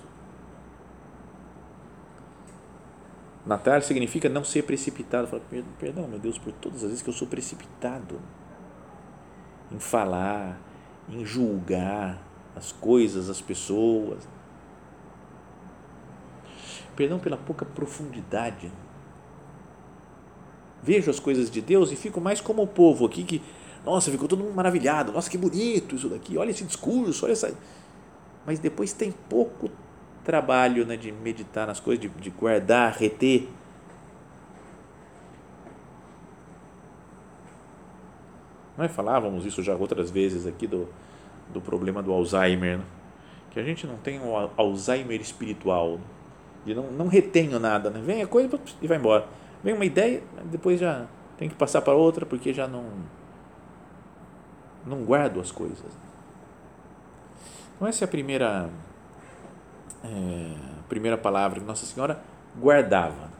Natar 3.46 3.82
significa 3.82 4.28
não 4.28 4.44
ser 4.44 4.62
precipitado. 4.62 5.26
Fala, 5.26 5.42
perdão, 5.78 6.08
meu 6.08 6.18
Deus, 6.18 6.38
por 6.38 6.52
todas 6.52 6.82
as 6.82 6.88
vezes 6.88 7.02
que 7.02 7.10
eu 7.10 7.14
sou 7.14 7.28
precipitado 7.28 8.18
em 9.70 9.78
falar, 9.78 10.58
em 11.10 11.24
julgar 11.26 12.18
as 12.56 12.72
coisas, 12.72 13.28
as 13.28 13.40
pessoas. 13.40 14.28
Perdão 16.94 17.18
pela 17.18 17.36
pouca 17.36 17.64
profundidade. 17.64 18.70
Vejo 20.82 21.10
as 21.10 21.18
coisas 21.18 21.50
de 21.50 21.60
Deus 21.60 21.90
e 21.90 21.96
fico 21.96 22.20
mais 22.20 22.40
como 22.40 22.62
o 22.62 22.66
povo 22.66 23.06
aqui 23.06 23.24
que, 23.24 23.42
nossa, 23.84 24.10
ficou 24.10 24.28
todo 24.28 24.44
mundo 24.44 24.54
maravilhado. 24.54 25.12
Nossa, 25.12 25.30
que 25.30 25.38
bonito 25.38 25.96
isso 25.96 26.08
daqui. 26.08 26.36
Olha 26.36 26.50
esse 26.50 26.64
discurso, 26.64 27.24
olha 27.24 27.32
essa. 27.32 27.56
Mas 28.46 28.58
depois 28.58 28.92
tem 28.92 29.10
pouco 29.10 29.70
trabalho 30.22 30.86
né, 30.86 30.96
de 30.96 31.10
meditar 31.10 31.66
nas 31.66 31.80
coisas, 31.80 32.00
de, 32.00 32.08
de 32.08 32.30
guardar, 32.30 32.92
reter. 32.92 33.48
Nós 38.76 38.90
falávamos 38.92 39.46
isso 39.46 39.62
já 39.62 39.74
outras 39.74 40.10
vezes 40.10 40.46
aqui 40.46 40.66
do, 40.66 40.88
do 41.52 41.60
problema 41.60 42.02
do 42.02 42.12
Alzheimer, 42.12 42.78
né? 42.78 42.84
que 43.50 43.60
a 43.60 43.62
gente 43.62 43.86
não 43.86 43.96
tem 43.96 44.20
um 44.20 44.34
Alzheimer 44.56 45.20
espiritual, 45.20 46.00
de 46.64 46.74
não, 46.74 46.90
não 46.90 47.06
retenho 47.06 47.58
nada, 47.58 47.90
né? 47.90 48.00
vem 48.04 48.22
a 48.22 48.26
coisa 48.26 48.58
e 48.82 48.86
vai 48.86 48.98
embora. 48.98 49.26
Vem 49.62 49.74
uma 49.74 49.84
ideia, 49.84 50.22
depois 50.46 50.80
já 50.80 51.06
tem 51.38 51.48
que 51.48 51.54
passar 51.54 51.80
para 51.82 51.94
outra, 51.94 52.26
porque 52.26 52.52
já 52.52 52.66
não, 52.66 52.84
não 54.84 55.04
guardo 55.04 55.40
as 55.40 55.50
coisas. 55.50 55.84
Então, 57.76 57.88
essa 57.88 58.04
é 58.04 58.06
a 58.06 58.08
primeira 58.08 58.70
é, 60.04 60.54
primeira 60.88 61.16
palavra 61.16 61.60
que 61.60 61.66
Nossa 61.66 61.86
Senhora 61.86 62.20
guardava, 62.58 63.30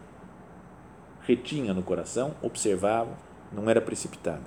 retinha 1.23 1.75
no 1.75 1.83
coração, 1.83 2.35
observava, 2.43 3.13
não 3.53 3.69
era 3.69 3.81
precipitada, 3.81 4.43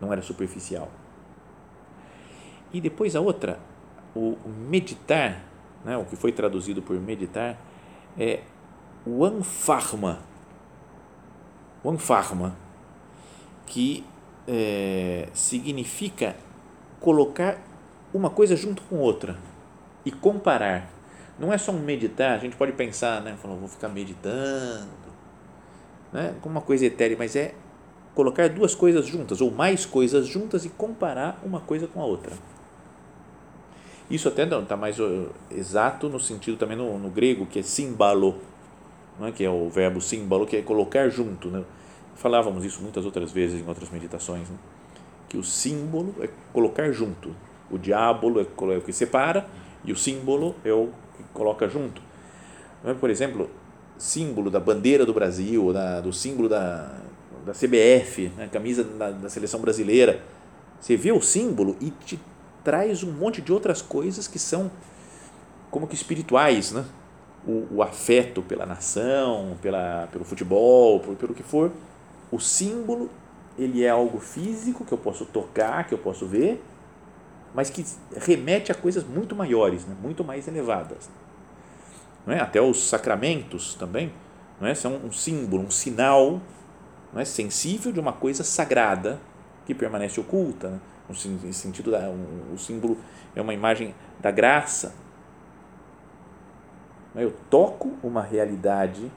não 0.00 0.12
era 0.12 0.22
superficial. 0.22 0.88
E 2.72 2.80
depois 2.80 3.14
a 3.14 3.20
outra, 3.20 3.58
o 4.14 4.36
meditar, 4.68 5.42
né, 5.84 5.96
o 5.96 6.04
que 6.04 6.16
foi 6.16 6.32
traduzido 6.32 6.80
por 6.82 6.98
meditar, 6.98 7.58
é 8.18 8.40
o 9.06 9.24
anfarma. 9.24 10.20
O 11.82 11.90
anfarma, 11.90 12.56
que 13.66 14.04
é, 14.46 15.28
significa 15.32 16.36
colocar 17.00 17.58
uma 18.14 18.30
coisa 18.30 18.54
junto 18.54 18.82
com 18.82 18.96
outra 18.96 19.36
e 20.04 20.10
comparar. 20.10 20.88
Não 21.38 21.52
é 21.52 21.58
só 21.58 21.72
um 21.72 21.80
meditar, 21.80 22.32
a 22.32 22.38
gente 22.38 22.56
pode 22.56 22.72
pensar, 22.72 23.20
né? 23.22 23.36
Falar, 23.40 23.54
vou 23.54 23.68
ficar 23.68 23.88
meditando, 23.88 24.88
né? 26.12 26.34
Como 26.40 26.54
uma 26.54 26.60
coisa 26.60 26.86
etérea, 26.86 27.16
mas 27.18 27.34
é 27.34 27.54
colocar 28.14 28.48
duas 28.48 28.74
coisas 28.74 29.06
juntas 29.06 29.40
ou 29.40 29.50
mais 29.50 29.86
coisas 29.86 30.26
juntas 30.26 30.64
e 30.64 30.68
comparar 30.68 31.40
uma 31.42 31.60
coisa 31.60 31.86
com 31.86 32.00
a 32.00 32.04
outra. 32.04 32.32
Isso 34.12 34.28
até 34.28 34.44
não 34.44 34.62
está 34.62 34.76
mais 34.76 34.98
exato 35.50 36.06
no 36.06 36.20
sentido 36.20 36.58
também 36.58 36.76
no, 36.76 36.98
no 36.98 37.08
grego 37.08 37.46
que 37.46 37.60
é 37.60 37.62
símbolo, 37.62 38.36
não 39.18 39.28
é? 39.28 39.32
que 39.32 39.42
é 39.42 39.48
o 39.48 39.70
verbo 39.70 40.02
símbolo 40.02 40.46
que 40.46 40.54
é 40.54 40.60
colocar 40.60 41.08
junto, 41.08 41.48
né? 41.48 41.64
Falávamos 42.14 42.62
isso 42.62 42.82
muitas 42.82 43.06
outras 43.06 43.32
vezes 43.32 43.62
em 43.62 43.66
outras 43.66 43.88
meditações, 43.88 44.50
né? 44.50 44.56
que 45.30 45.38
o 45.38 45.42
símbolo 45.42 46.14
é 46.20 46.28
colocar 46.52 46.92
junto, 46.92 47.34
o 47.70 47.78
diabo 47.78 48.38
é, 48.38 48.42
é 48.42 48.76
o 48.76 48.82
que 48.82 48.92
separa 48.92 49.46
e 49.82 49.90
o 49.90 49.96
símbolo 49.96 50.54
é 50.62 50.72
o 50.74 50.90
que 51.16 51.24
coloca 51.32 51.66
junto. 51.66 52.02
Por 53.00 53.08
exemplo, 53.08 53.48
símbolo 53.96 54.50
da 54.50 54.60
bandeira 54.60 55.06
do 55.06 55.14
Brasil, 55.14 55.72
da, 55.72 56.02
do 56.02 56.12
símbolo 56.12 56.50
da, 56.50 56.98
da 57.46 57.52
CBF, 57.52 58.30
né, 58.36 58.46
camisa 58.52 58.84
da, 58.84 59.10
da 59.10 59.30
seleção 59.30 59.58
brasileira. 59.60 60.22
Você 60.78 60.98
vê 60.98 61.12
o 61.12 61.22
símbolo 61.22 61.76
e 61.80 61.90
te 61.90 62.20
traz 62.64 63.02
um 63.02 63.12
monte 63.12 63.40
de 63.40 63.52
outras 63.52 63.82
coisas 63.82 64.28
que 64.28 64.38
são 64.38 64.70
como 65.70 65.86
que 65.86 65.94
espirituais, 65.94 66.72
né? 66.72 66.84
O, 67.46 67.76
o 67.76 67.82
afeto 67.82 68.40
pela 68.42 68.64
nação, 68.64 69.56
pela, 69.60 70.08
pelo 70.12 70.24
futebol, 70.24 71.00
por, 71.00 71.16
pelo 71.16 71.34
que 71.34 71.42
for. 71.42 71.72
O 72.30 72.38
símbolo, 72.38 73.10
ele 73.58 73.82
é 73.82 73.88
algo 73.88 74.20
físico 74.20 74.84
que 74.84 74.92
eu 74.92 74.98
posso 74.98 75.24
tocar, 75.24 75.86
que 75.86 75.94
eu 75.94 75.98
posso 75.98 76.26
ver, 76.26 76.62
mas 77.54 77.68
que 77.68 77.84
remete 78.16 78.70
a 78.70 78.74
coisas 78.74 79.04
muito 79.04 79.34
maiores, 79.34 79.84
né? 79.84 79.96
muito 80.00 80.22
mais 80.22 80.46
elevadas. 80.46 81.10
Não 82.26 82.34
é? 82.34 82.40
Até 82.40 82.60
os 82.60 82.88
sacramentos 82.88 83.74
também 83.74 84.12
não 84.60 84.68
é? 84.68 84.74
são 84.74 84.94
um 85.04 85.10
símbolo, 85.10 85.64
um 85.64 85.70
sinal 85.70 86.40
não 87.12 87.20
é? 87.20 87.24
sensível 87.24 87.92
de 87.92 87.98
uma 87.98 88.12
coisa 88.12 88.44
sagrada 88.44 89.20
que 89.66 89.74
permanece 89.74 90.20
oculta. 90.20 90.68
Né? 90.68 90.80
No 91.12 91.52
sentido 91.52 91.90
da, 91.90 92.08
um, 92.08 92.54
o 92.54 92.58
símbolo 92.58 92.96
é 93.36 93.40
uma 93.40 93.52
imagem 93.52 93.94
da 94.20 94.30
graça. 94.30 94.94
É? 97.14 97.22
Eu 97.22 97.32
toco 97.50 97.92
uma 98.02 98.22
realidade 98.22 99.10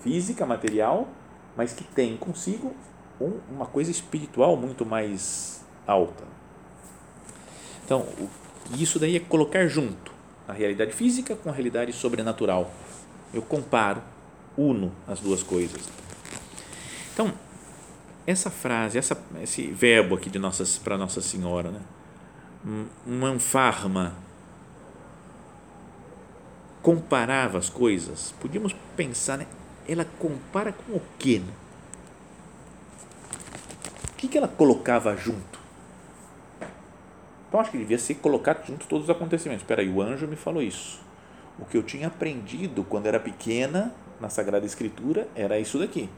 física, 0.00 0.46
material, 0.46 1.06
mas 1.56 1.72
que 1.72 1.84
tem 1.84 2.16
consigo 2.16 2.74
um, 3.20 3.38
uma 3.50 3.66
coisa 3.66 3.90
espiritual 3.90 4.56
muito 4.56 4.86
mais 4.86 5.64
alta. 5.86 6.24
Então, 7.84 8.06
isso 8.78 8.98
daí 8.98 9.16
é 9.16 9.20
colocar 9.20 9.66
junto 9.66 10.12
a 10.48 10.52
realidade 10.52 10.92
física 10.92 11.36
com 11.36 11.50
a 11.50 11.52
realidade 11.52 11.92
sobrenatural. 11.92 12.70
Eu 13.32 13.42
comparo, 13.42 14.02
uno 14.56 14.92
as 15.06 15.20
duas 15.20 15.42
coisas. 15.42 15.88
Então, 17.12 17.32
essa 18.26 18.50
frase, 18.50 18.98
essa, 18.98 19.20
esse 19.42 19.66
verbo 19.66 20.14
aqui 20.14 20.30
de 20.30 20.38
nossas 20.38 20.78
para 20.78 20.96
Nossa 20.96 21.20
Senhora, 21.20 21.70
né? 21.70 21.80
Manfarma 23.06 24.14
comparava 26.82 27.58
as 27.58 27.68
coisas. 27.68 28.34
Podíamos 28.40 28.74
pensar, 28.96 29.38
né? 29.38 29.46
Ela 29.88 30.04
compara 30.18 30.72
com 30.72 30.94
o 30.94 31.02
quê? 31.18 31.40
Né? 31.40 31.52
O 34.12 34.16
que, 34.16 34.28
que 34.28 34.38
ela 34.38 34.48
colocava 34.48 35.16
junto? 35.16 35.60
Então 37.48 37.60
acho 37.60 37.70
que 37.70 37.78
devia 37.78 37.98
ser 37.98 38.14
colocado 38.14 38.66
junto 38.66 38.86
todos 38.86 39.04
os 39.04 39.10
acontecimentos. 39.10 39.62
Espera 39.62 39.82
aí, 39.82 39.88
o 39.88 40.00
anjo 40.00 40.26
me 40.26 40.36
falou 40.36 40.62
isso. 40.62 41.00
O 41.58 41.64
que 41.64 41.76
eu 41.76 41.82
tinha 41.82 42.06
aprendido 42.06 42.84
quando 42.84 43.06
era 43.06 43.20
pequena 43.20 43.94
na 44.20 44.28
Sagrada 44.28 44.64
Escritura 44.64 45.28
era 45.34 45.58
isso 45.58 45.78
daqui. 45.78 46.08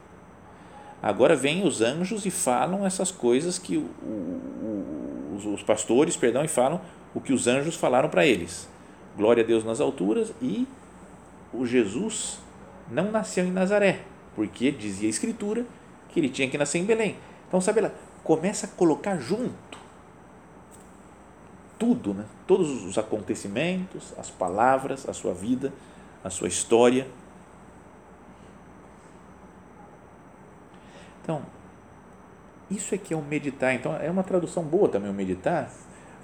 Agora 1.04 1.37
vêm 1.37 1.66
os 1.66 1.82
anjos 1.82 2.25
e 2.25 2.30
falam 2.30 2.87
essas 2.87 3.11
coisas 3.11 3.58
que 3.58 3.76
o, 3.76 3.82
o, 3.82 5.34
os, 5.37 5.44
os 5.44 5.62
pastores, 5.62 6.16
perdão, 6.16 6.42
e 6.42 6.49
falam 6.49 6.80
o 7.14 7.20
que 7.20 7.30
os 7.30 7.46
anjos 7.46 7.76
falaram 7.76 8.08
para 8.08 8.25
eles. 8.25 8.66
Glória 9.14 9.44
a 9.44 9.46
Deus 9.46 9.62
nas 9.62 9.82
alturas 9.82 10.32
e 10.40 10.66
o 11.52 11.66
Jesus 11.66 12.38
não 12.90 13.11
nasceu 13.11 13.44
em 13.44 13.50
Nazaré, 13.50 14.00
porque 14.34 14.70
dizia 14.70 15.06
a 15.06 15.11
Escritura 15.11 15.66
que 16.08 16.18
ele 16.18 16.30
tinha 16.30 16.49
que 16.49 16.56
nascer 16.56 16.78
em 16.78 16.87
Belém. 16.87 17.16
Então, 17.46 17.61
sabe 17.61 17.82
lá, 17.82 17.90
começa 18.23 18.64
a 18.64 18.70
colocar 18.70 19.18
junto 19.18 19.78
tudo, 21.78 22.14
né? 22.14 22.25
todos 22.46 22.82
os 22.82 22.96
acontecimentos, 22.96 24.14
as 24.16 24.30
palavras, 24.30 25.06
a 25.06 25.12
sua 25.12 25.34
vida, 25.34 25.70
a 26.25 26.30
sua 26.30 26.49
história. 26.49 27.06
Então, 31.24 31.42
isso 32.70 32.94
é 32.94 32.98
que 32.98 33.14
é 33.14 33.16
o 33.16 33.22
meditar. 33.22 33.74
Então, 33.74 33.96
é 33.96 34.10
uma 34.10 34.22
tradução 34.22 34.62
boa 34.62 34.88
também 34.90 35.10
o 35.10 35.14
meditar, 35.14 35.70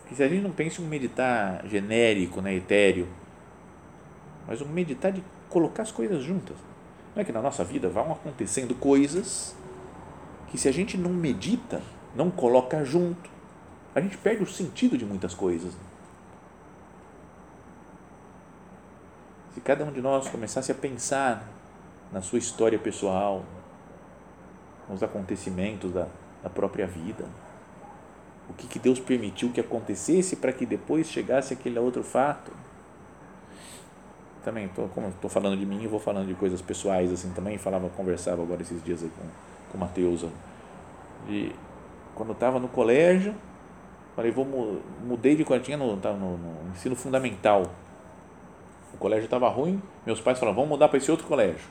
porque 0.00 0.14
se 0.14 0.22
a 0.22 0.28
gente 0.28 0.42
não 0.42 0.52
pensa 0.52 0.82
em 0.82 0.84
um 0.84 0.88
meditar 0.88 1.66
genérico, 1.66 2.42
né, 2.42 2.54
etéreo, 2.54 3.08
mas 4.46 4.60
um 4.60 4.68
meditar 4.68 5.10
de 5.10 5.24
colocar 5.48 5.82
as 5.82 5.90
coisas 5.90 6.22
juntas. 6.22 6.56
Não 7.14 7.22
é 7.22 7.24
que 7.24 7.32
na 7.32 7.40
nossa 7.40 7.64
vida 7.64 7.88
vão 7.88 8.12
acontecendo 8.12 8.74
coisas 8.74 9.56
que 10.48 10.58
se 10.58 10.68
a 10.68 10.72
gente 10.72 10.98
não 10.98 11.10
medita, 11.10 11.80
não 12.14 12.30
coloca 12.30 12.84
junto, 12.84 13.30
a 13.94 14.00
gente 14.00 14.18
perde 14.18 14.42
o 14.42 14.46
sentido 14.46 14.98
de 14.98 15.06
muitas 15.06 15.34
coisas. 15.34 15.72
Se 19.54 19.60
cada 19.60 19.84
um 19.84 19.92
de 19.92 20.00
nós 20.00 20.28
começasse 20.28 20.70
a 20.70 20.74
pensar 20.74 21.48
na 22.12 22.20
sua 22.20 22.38
história 22.38 22.78
pessoal, 22.78 23.44
nos 24.90 25.02
acontecimentos 25.02 25.92
da, 25.92 26.06
da 26.42 26.50
própria 26.50 26.86
vida, 26.86 27.24
O 28.50 28.52
que, 28.52 28.66
que 28.66 28.78
Deus 28.80 28.98
permitiu 28.98 29.52
que 29.52 29.60
acontecesse 29.60 30.34
para 30.34 30.52
que 30.52 30.66
depois 30.66 31.06
chegasse 31.06 31.54
aquele 31.54 31.78
outro 31.78 32.02
fato? 32.02 32.50
Também, 34.44 34.66
tô, 34.68 34.88
como 34.88 35.08
estou 35.08 35.30
falando 35.30 35.56
de 35.56 35.64
mim, 35.64 35.84
eu 35.84 35.90
vou 35.90 36.00
falando 36.00 36.26
de 36.26 36.34
coisas 36.34 36.60
pessoais 36.60 37.12
assim 37.12 37.30
também. 37.30 37.58
Falava, 37.58 37.88
conversava 37.90 38.42
agora 38.42 38.60
esses 38.62 38.82
dias 38.82 39.04
aí 39.04 39.10
com, 39.10 39.22
com 39.70 39.78
o 39.78 39.80
Mateus. 39.80 40.26
De, 41.28 41.52
quando 42.14 42.30
eu 42.30 42.34
estava 42.34 42.58
no 42.58 42.66
colégio, 42.68 43.34
falei, 44.16 44.32
vou, 44.32 44.44
mudei 45.04 45.36
de 45.36 45.44
quando 45.44 45.62
tinha 45.62 45.76
no, 45.76 45.94
no, 45.94 46.38
no 46.38 46.70
ensino 46.72 46.96
fundamental. 46.96 47.62
O 48.92 48.96
colégio 48.96 49.26
estava 49.26 49.48
ruim, 49.48 49.80
meus 50.04 50.20
pais 50.20 50.38
falaram, 50.40 50.56
vamos 50.56 50.70
mudar 50.70 50.88
para 50.88 50.98
esse 50.98 51.10
outro 51.10 51.26
colégio. 51.26 51.68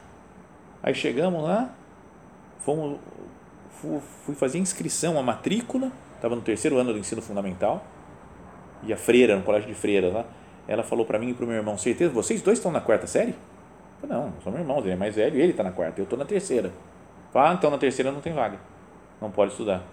Aí 0.82 0.96
chegamos 0.96 1.44
lá, 1.44 1.74
fomos, 2.60 3.00
fui 4.25 4.36
fazer 4.36 4.60
inscrição, 4.60 5.18
a 5.18 5.24
matrícula, 5.24 5.92
estava 6.16 6.36
no 6.36 6.42
terceiro 6.42 6.78
ano 6.78 6.94
do 6.94 7.00
ensino 7.00 7.22
fundamental, 7.22 7.84
e 8.84 8.94
a 8.94 8.98
freira, 8.98 9.36
no 9.36 9.44
colégio 9.44 9.68
de 9.68 9.75
freiras 9.75 10.13
lá, 10.13 10.25
ela 10.68 10.84
falou 10.84 11.06
para 11.06 11.18
mim 11.18 11.30
e 11.30 11.34
para 11.34 11.46
o 11.46 11.48
meu 11.48 11.58
irmão, 11.58 11.78
certeza, 11.78 12.12
vocês 12.12 12.42
dois 12.42 12.60
estão 12.60 12.72
na 12.72 12.80
quarta 12.80 13.08
série? 13.08 13.32
Eu 13.32 14.08
falei, 14.08 14.18
não, 14.18 14.34
sou 14.44 14.51
meu 14.51 14.62
irmão, 14.62 14.80
ele 14.80 14.92
é 14.92 14.96
mais 14.96 15.16
velho, 15.16 15.36
ele 15.38 15.51
está 15.51 15.63
na 15.63 15.72
quarta, 15.72 16.00
eu 16.00 16.04
estou 16.04 16.18
na 16.18 16.25
terceira. 16.25 16.72
Ah, 17.34 17.54
então 17.54 17.70
na 17.70 17.78
terceira 17.78 18.12
não 18.12 18.22
tem 18.22 18.34
vaga, 18.34 18.60
não 19.22 19.32
pode 19.32 19.51
estudar. 19.51 19.84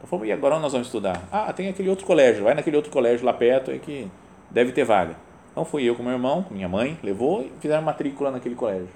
Eu 0.00 0.06
falei, 0.06 0.30
e 0.30 0.32
agora 0.32 0.58
nós 0.58 0.72
vamos 0.72 0.88
estudar? 0.88 1.22
Ah, 1.32 1.52
tem 1.52 1.68
aquele 1.68 1.88
outro 1.88 2.06
colégio, 2.06 2.44
vai 2.44 2.54
naquele 2.54 2.76
outro 2.76 2.90
colégio 2.90 3.24
lá 3.24 3.32
perto 3.32 3.70
é 3.70 3.78
que 3.78 4.10
deve 4.50 4.72
ter 4.72 4.84
vaga. 4.84 5.16
Então 5.50 5.64
fui 5.64 5.84
eu 5.84 5.94
com 5.94 6.02
meu 6.02 6.12
irmão, 6.12 6.44
minha 6.50 6.68
mãe, 6.68 6.98
levou 7.02 7.42
e 7.42 7.52
fizeram 7.60 7.82
matrícula 7.82 8.30
naquele 8.30 8.54
colégio. 8.54 8.88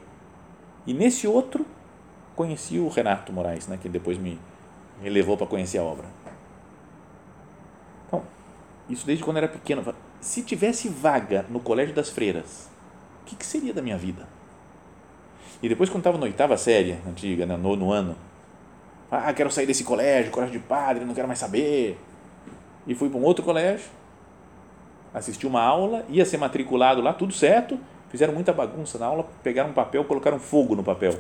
E 0.87 0.93
nesse 0.93 1.27
outro 1.27 1.65
conheci 2.39 2.79
o 2.79 2.87
Renato 2.87 3.33
Moraes, 3.33 3.67
né, 3.67 3.77
que 3.83 3.89
depois 3.89 4.17
me, 4.17 4.39
me 5.03 5.11
levou 5.11 5.37
para 5.37 5.49
conhecer 5.49 5.79
a 5.79 5.83
obra. 5.83 6.07
Então, 8.07 8.23
isso 8.89 9.05
desde 9.05 9.25
quando 9.25 9.39
era 9.39 9.49
pequeno. 9.49 9.85
Se 10.21 10.45
tivesse 10.45 10.89
vaga 10.89 11.45
no 11.49 11.59
Colégio 11.59 11.93
das 11.93 12.11
Freiras, 12.11 12.71
o 13.23 13.25
que, 13.25 13.35
que 13.35 13.45
seria 13.45 13.75
da 13.75 13.83
minha 13.83 13.99
vida? 13.99 14.29
E 15.61 15.69
depois, 15.69 15.91
quando 15.91 16.03
estava 16.03 16.17
na 16.17 16.27
oitava 16.27 16.57
série, 16.57 16.97
antiga, 17.09 17.45
né, 17.45 17.57
no 17.57 17.91
ano, 17.91 18.15
ah, 19.11 19.33
quero 19.33 19.51
sair 19.51 19.67
desse 19.67 19.83
colégio, 19.83 20.31
colégio 20.31 20.61
de 20.61 20.65
padre, 20.65 21.05
não 21.05 21.15
quero 21.15 21.27
mais 21.27 21.41
saber. 21.41 21.99
E 22.87 22.95
fui 22.95 23.11
para 23.11 23.19
um 23.19 23.25
outro 23.25 23.45
colégio, 23.45 23.91
assisti 25.13 25.45
uma 25.45 25.61
aula, 25.61 26.05
ia 26.09 26.25
ser 26.25 26.37
matriculado 26.37 27.03
lá, 27.03 27.13
tudo 27.13 27.33
certo, 27.33 27.81
fizeram 28.11 28.33
muita 28.33 28.53
bagunça 28.53 28.97
na 28.97 29.07
aula, 29.07 29.27
pegaram 29.43 29.71
um 29.71 29.73
papel, 29.75 30.05
colocaram 30.05 30.39
fogo 30.39 30.77
no 30.77 30.85
papel. 30.85 31.19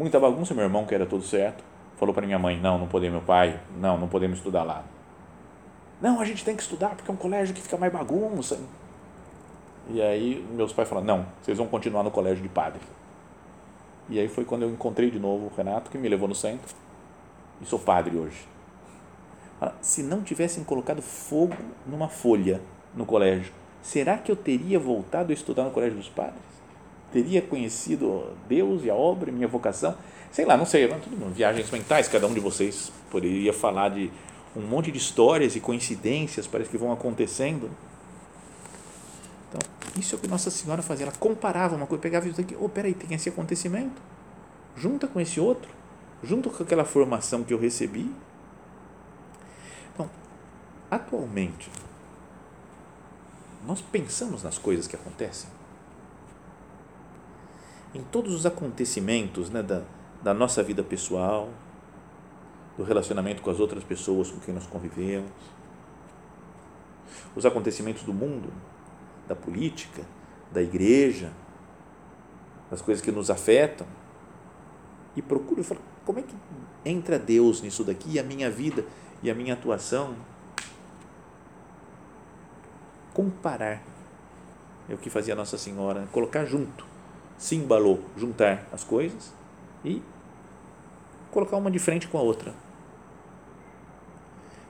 Muita 0.00 0.18
bagunça, 0.18 0.54
meu 0.54 0.64
irmão, 0.64 0.86
que 0.86 0.94
era 0.94 1.04
tudo 1.04 1.22
certo, 1.22 1.62
falou 1.98 2.14
para 2.14 2.24
minha 2.24 2.38
mãe, 2.38 2.58
não, 2.58 2.78
não 2.78 2.88
podemos, 2.88 3.18
meu 3.18 3.26
pai, 3.26 3.60
não, 3.76 3.98
não 3.98 4.08
podemos 4.08 4.38
estudar 4.38 4.62
lá. 4.62 4.82
Não, 6.00 6.18
a 6.18 6.24
gente 6.24 6.42
tem 6.42 6.56
que 6.56 6.62
estudar 6.62 6.94
porque 6.96 7.10
é 7.10 7.12
um 7.12 7.18
colégio 7.18 7.54
que 7.54 7.60
fica 7.60 7.76
mais 7.76 7.92
bagunça. 7.92 8.58
E 9.90 10.00
aí 10.00 10.42
meus 10.54 10.72
pais 10.72 10.88
falaram, 10.88 11.06
não, 11.06 11.26
vocês 11.42 11.58
vão 11.58 11.66
continuar 11.66 12.02
no 12.02 12.10
colégio 12.10 12.42
de 12.42 12.48
padre. 12.48 12.80
E 14.08 14.18
aí 14.18 14.26
foi 14.26 14.42
quando 14.42 14.62
eu 14.62 14.70
encontrei 14.70 15.10
de 15.10 15.20
novo 15.20 15.48
o 15.48 15.52
Renato, 15.54 15.90
que 15.90 15.98
me 15.98 16.08
levou 16.08 16.26
no 16.26 16.34
centro, 16.34 16.74
e 17.60 17.66
sou 17.66 17.78
padre 17.78 18.16
hoje. 18.16 18.48
Se 19.82 20.02
não 20.02 20.22
tivessem 20.22 20.64
colocado 20.64 21.02
fogo 21.02 21.56
numa 21.86 22.08
folha 22.08 22.62
no 22.94 23.04
colégio, 23.04 23.52
será 23.82 24.16
que 24.16 24.32
eu 24.32 24.36
teria 24.36 24.78
voltado 24.78 25.30
a 25.30 25.34
estudar 25.34 25.64
no 25.64 25.70
colégio 25.70 25.98
dos 25.98 26.08
padres? 26.08 26.49
Teria 27.12 27.42
conhecido 27.42 28.24
Deus 28.48 28.84
e 28.84 28.90
a 28.90 28.94
obra, 28.94 29.32
minha 29.32 29.48
vocação? 29.48 29.96
Sei 30.30 30.44
lá, 30.44 30.56
não 30.56 30.64
sei, 30.64 30.86
tudo 30.86 31.16
bem, 31.16 31.30
viagens 31.30 31.70
mentais, 31.70 32.06
cada 32.06 32.26
um 32.26 32.32
de 32.32 32.38
vocês 32.38 32.92
poderia 33.10 33.52
falar 33.52 33.88
de 33.88 34.10
um 34.54 34.60
monte 34.60 34.92
de 34.92 34.98
histórias 34.98 35.56
e 35.56 35.60
coincidências, 35.60 36.46
parece 36.46 36.70
que 36.70 36.78
vão 36.78 36.92
acontecendo. 36.92 37.70
Então, 39.48 39.60
isso 39.98 40.14
é 40.14 40.18
o 40.18 40.20
que 40.20 40.28
Nossa 40.28 40.50
Senhora 40.50 40.82
fazia, 40.82 41.06
ela 41.06 41.14
comparava 41.18 41.74
uma 41.74 41.86
coisa, 41.86 42.00
pegava 42.00 42.28
isso 42.28 42.40
aqui, 42.40 42.56
oh, 42.60 42.68
peraí, 42.68 42.94
tem 42.94 43.14
esse 43.14 43.28
acontecimento, 43.28 44.00
junta 44.76 45.08
com 45.08 45.20
esse 45.20 45.40
outro, 45.40 45.70
junto 46.22 46.48
com 46.48 46.62
aquela 46.62 46.84
formação 46.84 47.42
que 47.42 47.52
eu 47.52 47.58
recebi. 47.58 48.08
Então, 49.92 50.08
atualmente, 50.88 51.68
nós 53.66 53.80
pensamos 53.80 54.42
nas 54.44 54.58
coisas 54.58 54.86
que 54.86 54.94
acontecem? 54.94 55.50
Em 57.94 58.02
todos 58.02 58.34
os 58.34 58.46
acontecimentos 58.46 59.50
né, 59.50 59.62
da, 59.62 59.82
da 60.22 60.32
nossa 60.32 60.62
vida 60.62 60.82
pessoal, 60.82 61.50
do 62.76 62.84
relacionamento 62.84 63.42
com 63.42 63.50
as 63.50 63.58
outras 63.58 63.82
pessoas 63.82 64.30
com 64.30 64.40
quem 64.40 64.54
nós 64.54 64.66
convivemos, 64.66 65.30
os 67.34 67.44
acontecimentos 67.44 68.02
do 68.02 68.12
mundo, 68.12 68.52
da 69.26 69.34
política, 69.34 70.02
da 70.50 70.62
igreja, 70.62 71.32
das 72.70 72.80
coisas 72.80 73.02
que 73.02 73.10
nos 73.10 73.30
afetam, 73.30 73.86
e 75.16 75.22
procuro 75.22 75.62
falar, 75.62 75.80
como 76.04 76.20
é 76.20 76.22
que 76.22 76.34
entra 76.84 77.18
Deus 77.18 77.60
nisso 77.60 77.84
daqui, 77.84 78.12
e 78.12 78.18
a 78.18 78.22
minha 78.22 78.50
vida 78.50 78.84
e 79.22 79.30
a 79.30 79.34
minha 79.34 79.54
atuação? 79.54 80.14
Comparar 83.12 83.82
é 84.88 84.94
o 84.94 84.98
que 84.98 85.10
fazia 85.10 85.34
Nossa 85.34 85.58
Senhora, 85.58 86.08
colocar 86.10 86.44
junto, 86.44 86.84
simbalou, 87.40 88.04
juntar 88.18 88.66
as 88.70 88.84
coisas 88.84 89.32
e 89.82 90.02
colocar 91.30 91.56
uma 91.56 91.70
de 91.70 91.78
frente 91.78 92.06
com 92.06 92.18
a 92.18 92.20
outra. 92.20 92.52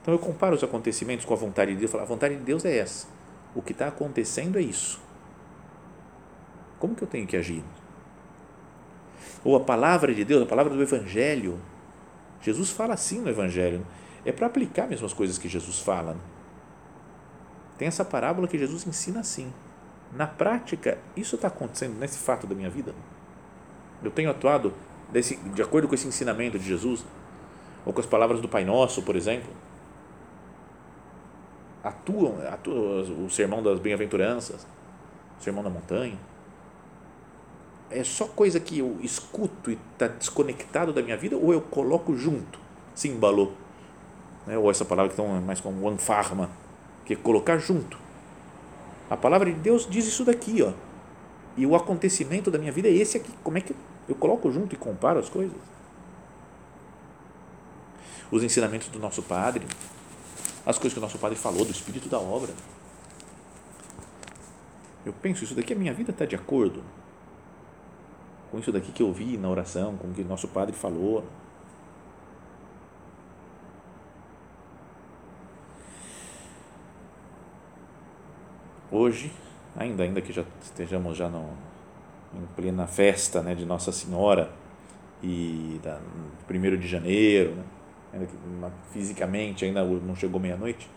Então 0.01 0.13
eu 0.13 0.17
comparo 0.17 0.55
os 0.55 0.63
acontecimentos 0.63 1.25
com 1.25 1.33
a 1.33 1.37
vontade 1.37 1.73
de 1.73 1.79
Deus, 1.79 1.91
falo, 1.91 2.03
a 2.03 2.07
vontade 2.07 2.37
de 2.37 2.41
Deus 2.41 2.63
é 2.63 2.77
essa. 2.77 3.07
O 3.53 3.61
que 3.61 3.73
está 3.73 3.89
acontecendo 3.89 4.57
é 4.57 4.61
isso. 4.61 5.01
Como 6.79 6.95
que 6.95 7.03
eu 7.03 7.07
tenho 7.07 7.27
que 7.27 7.35
agir? 7.35 7.61
Ou 9.43 9.57
a 9.57 9.59
palavra 9.59 10.15
de 10.15 10.23
Deus, 10.23 10.41
a 10.41 10.45
palavra 10.45 10.73
do 10.73 10.81
Evangelho. 10.81 11.59
Jesus 12.41 12.71
fala 12.71 12.93
assim 12.93 13.19
no 13.19 13.29
Evangelho. 13.29 13.85
É 14.23 14.31
para 14.31 14.47
aplicar 14.47 14.87
mesmo 14.87 15.05
as 15.05 15.13
coisas 15.13 15.37
que 15.37 15.49
Jesus 15.49 15.79
fala. 15.79 16.15
Tem 17.77 17.87
essa 17.87 18.05
parábola 18.05 18.47
que 18.47 18.57
Jesus 18.57 18.87
ensina 18.87 19.19
assim. 19.19 19.51
Na 20.13 20.27
prática, 20.27 20.97
isso 21.15 21.35
está 21.35 21.47
acontecendo 21.47 21.97
nesse 21.97 22.17
fato 22.17 22.45
da 22.45 22.53
minha 22.53 22.69
vida? 22.69 22.93
Eu 24.03 24.11
tenho 24.11 24.29
atuado 24.29 24.73
desse, 25.09 25.37
de 25.37 25.61
acordo 25.61 25.87
com 25.87 25.95
esse 25.95 26.07
ensinamento 26.07 26.59
de 26.59 26.65
Jesus? 26.65 27.05
Ou 27.85 27.93
com 27.93 27.99
as 27.99 28.05
palavras 28.05 28.41
do 28.41 28.49
Pai 28.49 28.65
Nosso, 28.65 29.01
por 29.03 29.15
exemplo? 29.15 29.49
Atuam, 31.83 32.35
atuam 32.51 33.25
o 33.25 33.29
sermão 33.29 33.63
das 33.63 33.79
bem-aventuranças, 33.79 34.67
o 35.39 35.43
sermão 35.43 35.63
da 35.63 35.69
montanha? 35.69 36.17
É 37.89 38.03
só 38.03 38.27
coisa 38.27 38.59
que 38.59 38.79
eu 38.79 38.97
escuto 39.01 39.71
e 39.71 39.79
está 39.93 40.07
desconectado 40.07 40.93
da 40.93 41.01
minha 41.01 41.17
vida 41.17 41.35
ou 41.35 41.53
eu 41.53 41.61
coloco 41.61 42.15
junto, 42.15 42.59
se 42.93 43.07
embalou? 43.07 43.53
Né? 44.45 44.57
Ou 44.57 44.69
essa 44.69 44.85
palavra 44.85 45.11
que 45.13 45.19
é 45.19 45.39
mais 45.39 45.59
como 45.59 45.85
one 45.85 45.97
farma, 45.97 46.49
que 47.05 47.13
é 47.13 47.15
colocar 47.15 47.57
junto 47.57 48.00
a 49.11 49.17
palavra 49.17 49.51
de 49.51 49.59
Deus 49.59 49.85
diz 49.89 50.07
isso 50.07 50.23
daqui, 50.23 50.63
ó. 50.63 50.71
E 51.57 51.65
o 51.65 51.75
acontecimento 51.75 52.49
da 52.49 52.57
minha 52.57 52.71
vida 52.71 52.87
é 52.87 52.93
esse 52.93 53.17
aqui. 53.17 53.29
Como 53.43 53.57
é 53.57 53.61
que 53.61 53.75
eu 54.07 54.15
coloco 54.15 54.49
junto 54.49 54.73
e 54.73 54.77
comparo 54.77 55.19
as 55.19 55.27
coisas? 55.27 55.57
Os 58.31 58.41
ensinamentos 58.41 58.87
do 58.87 58.99
nosso 58.99 59.21
Padre, 59.21 59.67
as 60.65 60.77
coisas 60.77 60.93
que 60.93 60.99
o 60.99 61.01
nosso 61.01 61.19
Padre 61.19 61.37
falou, 61.37 61.65
do 61.65 61.71
espírito 61.71 62.07
da 62.07 62.19
obra. 62.19 62.53
Eu 65.05 65.11
penso, 65.11 65.43
isso 65.43 65.55
daqui, 65.55 65.73
a 65.73 65.75
minha 65.75 65.93
vida 65.93 66.11
está 66.11 66.25
de 66.25 66.35
acordo 66.35 66.81
com 68.49 68.59
isso 68.59 68.71
daqui 68.71 68.93
que 68.93 69.03
eu 69.03 69.11
vi 69.11 69.37
na 69.37 69.49
oração, 69.49 69.97
com 69.97 70.07
o 70.07 70.13
que 70.13 70.23
nosso 70.23 70.47
Padre 70.47 70.73
falou. 70.73 71.25
Hoje, 79.01 79.31
ainda, 79.75 80.03
ainda 80.03 80.21
que 80.21 80.31
já 80.31 80.43
estejamos 80.61 81.17
já 81.17 81.27
no, 81.27 81.49
em 82.33 82.45
plena 82.55 82.87
festa 82.87 83.41
né, 83.41 83.55
de 83.55 83.65
Nossa 83.65 83.91
Senhora 83.91 84.51
e 85.23 85.79
da, 85.83 85.99
1 86.49 86.77
de 86.77 86.87
janeiro, 86.87 87.51
né, 87.51 87.63
ainda 88.13 88.25
que 88.25 88.35
fisicamente 88.91 89.65
ainda 89.65 89.83
não 89.83 90.15
chegou 90.15 90.39
meia-noite, 90.39 90.89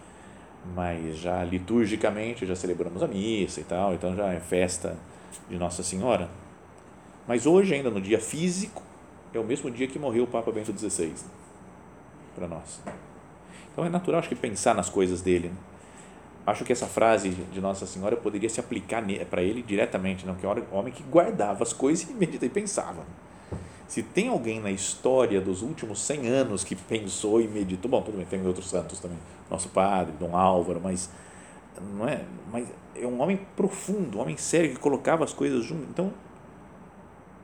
mas 0.74 1.18
já 1.18 1.42
liturgicamente 1.44 2.46
já 2.46 2.56
celebramos 2.56 3.02
a 3.02 3.08
missa 3.08 3.60
e 3.60 3.64
tal, 3.64 3.94
então 3.94 4.14
já 4.14 4.32
é 4.32 4.40
festa 4.40 4.96
de 5.48 5.56
Nossa 5.56 5.82
Senhora. 5.82 6.28
Mas 7.26 7.46
hoje, 7.46 7.74
ainda 7.74 7.90
no 7.90 8.00
dia 8.00 8.20
físico, 8.20 8.82
é 9.32 9.38
o 9.38 9.44
mesmo 9.44 9.70
dia 9.70 9.88
que 9.88 9.98
morreu 9.98 10.24
o 10.24 10.26
Papa 10.26 10.52
Bento 10.52 10.72
XVI, 10.76 11.08
né, 11.08 11.14
para 12.34 12.46
nós. 12.46 12.80
Então 13.72 13.84
é 13.84 13.88
natural, 13.88 14.20
acho 14.20 14.28
que, 14.28 14.36
pensar 14.36 14.74
nas 14.74 14.88
coisas 14.88 15.20
dele. 15.20 15.48
Né? 15.48 15.73
Acho 16.46 16.64
que 16.64 16.72
essa 16.72 16.86
frase 16.86 17.30
de 17.30 17.60
Nossa 17.60 17.86
Senhora 17.86 18.16
poderia 18.16 18.48
se 18.48 18.60
aplicar 18.60 19.02
para 19.30 19.42
ele 19.42 19.62
diretamente, 19.62 20.26
não 20.26 20.34
que 20.34 20.44
é 20.44 20.48
um 20.48 20.76
homem 20.76 20.92
que 20.92 21.02
guardava 21.02 21.62
as 21.62 21.72
coisas 21.72 22.08
e 22.10 22.12
meditava 22.12 22.46
e 22.46 22.50
pensava. 22.50 23.04
Se 23.86 24.02
tem 24.02 24.28
alguém 24.28 24.60
na 24.60 24.70
história 24.70 25.40
dos 25.40 25.62
últimos 25.62 26.00
100 26.00 26.28
anos 26.28 26.64
que 26.64 26.74
pensou 26.74 27.40
e 27.40 27.46
meditou, 27.46 27.90
bom, 27.90 28.02
tudo 28.02 28.16
bem, 28.16 28.26
tem 28.26 28.44
outros 28.46 28.68
santos 28.68 28.98
também, 28.98 29.18
nosso 29.50 29.68
padre, 29.68 30.14
Dom 30.18 30.36
Álvaro, 30.36 30.80
mas 30.82 31.10
não 31.96 32.08
é, 32.08 32.24
mas 32.50 32.66
é 32.96 33.06
um 33.06 33.20
homem 33.20 33.38
profundo, 33.56 34.18
um 34.18 34.20
homem 34.20 34.36
sério 34.36 34.70
que 34.70 34.78
colocava 34.78 35.24
as 35.24 35.32
coisas 35.32 35.64
junto. 35.64 35.82
Então, 35.90 36.12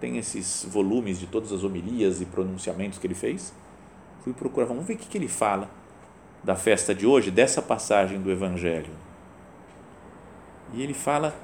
tem 0.00 0.16
esses 0.16 0.64
volumes 0.64 1.18
de 1.18 1.26
todas 1.26 1.52
as 1.52 1.62
homilias 1.62 2.20
e 2.20 2.24
pronunciamentos 2.24 2.98
que 2.98 3.06
ele 3.06 3.14
fez. 3.14 3.52
Fui 4.24 4.32
procurar, 4.32 4.66
vamos 4.66 4.86
ver 4.86 4.94
o 4.94 4.96
que, 4.96 5.06
que 5.06 5.18
ele 5.18 5.28
fala 5.28 5.68
da 6.42 6.56
festa 6.56 6.94
de 6.94 7.06
hoje, 7.06 7.30
dessa 7.30 7.60
passagem 7.60 8.20
do 8.20 8.30
Evangelho. 8.30 8.92
E 10.72 10.82
ele 10.82 10.94
fala 10.94 11.34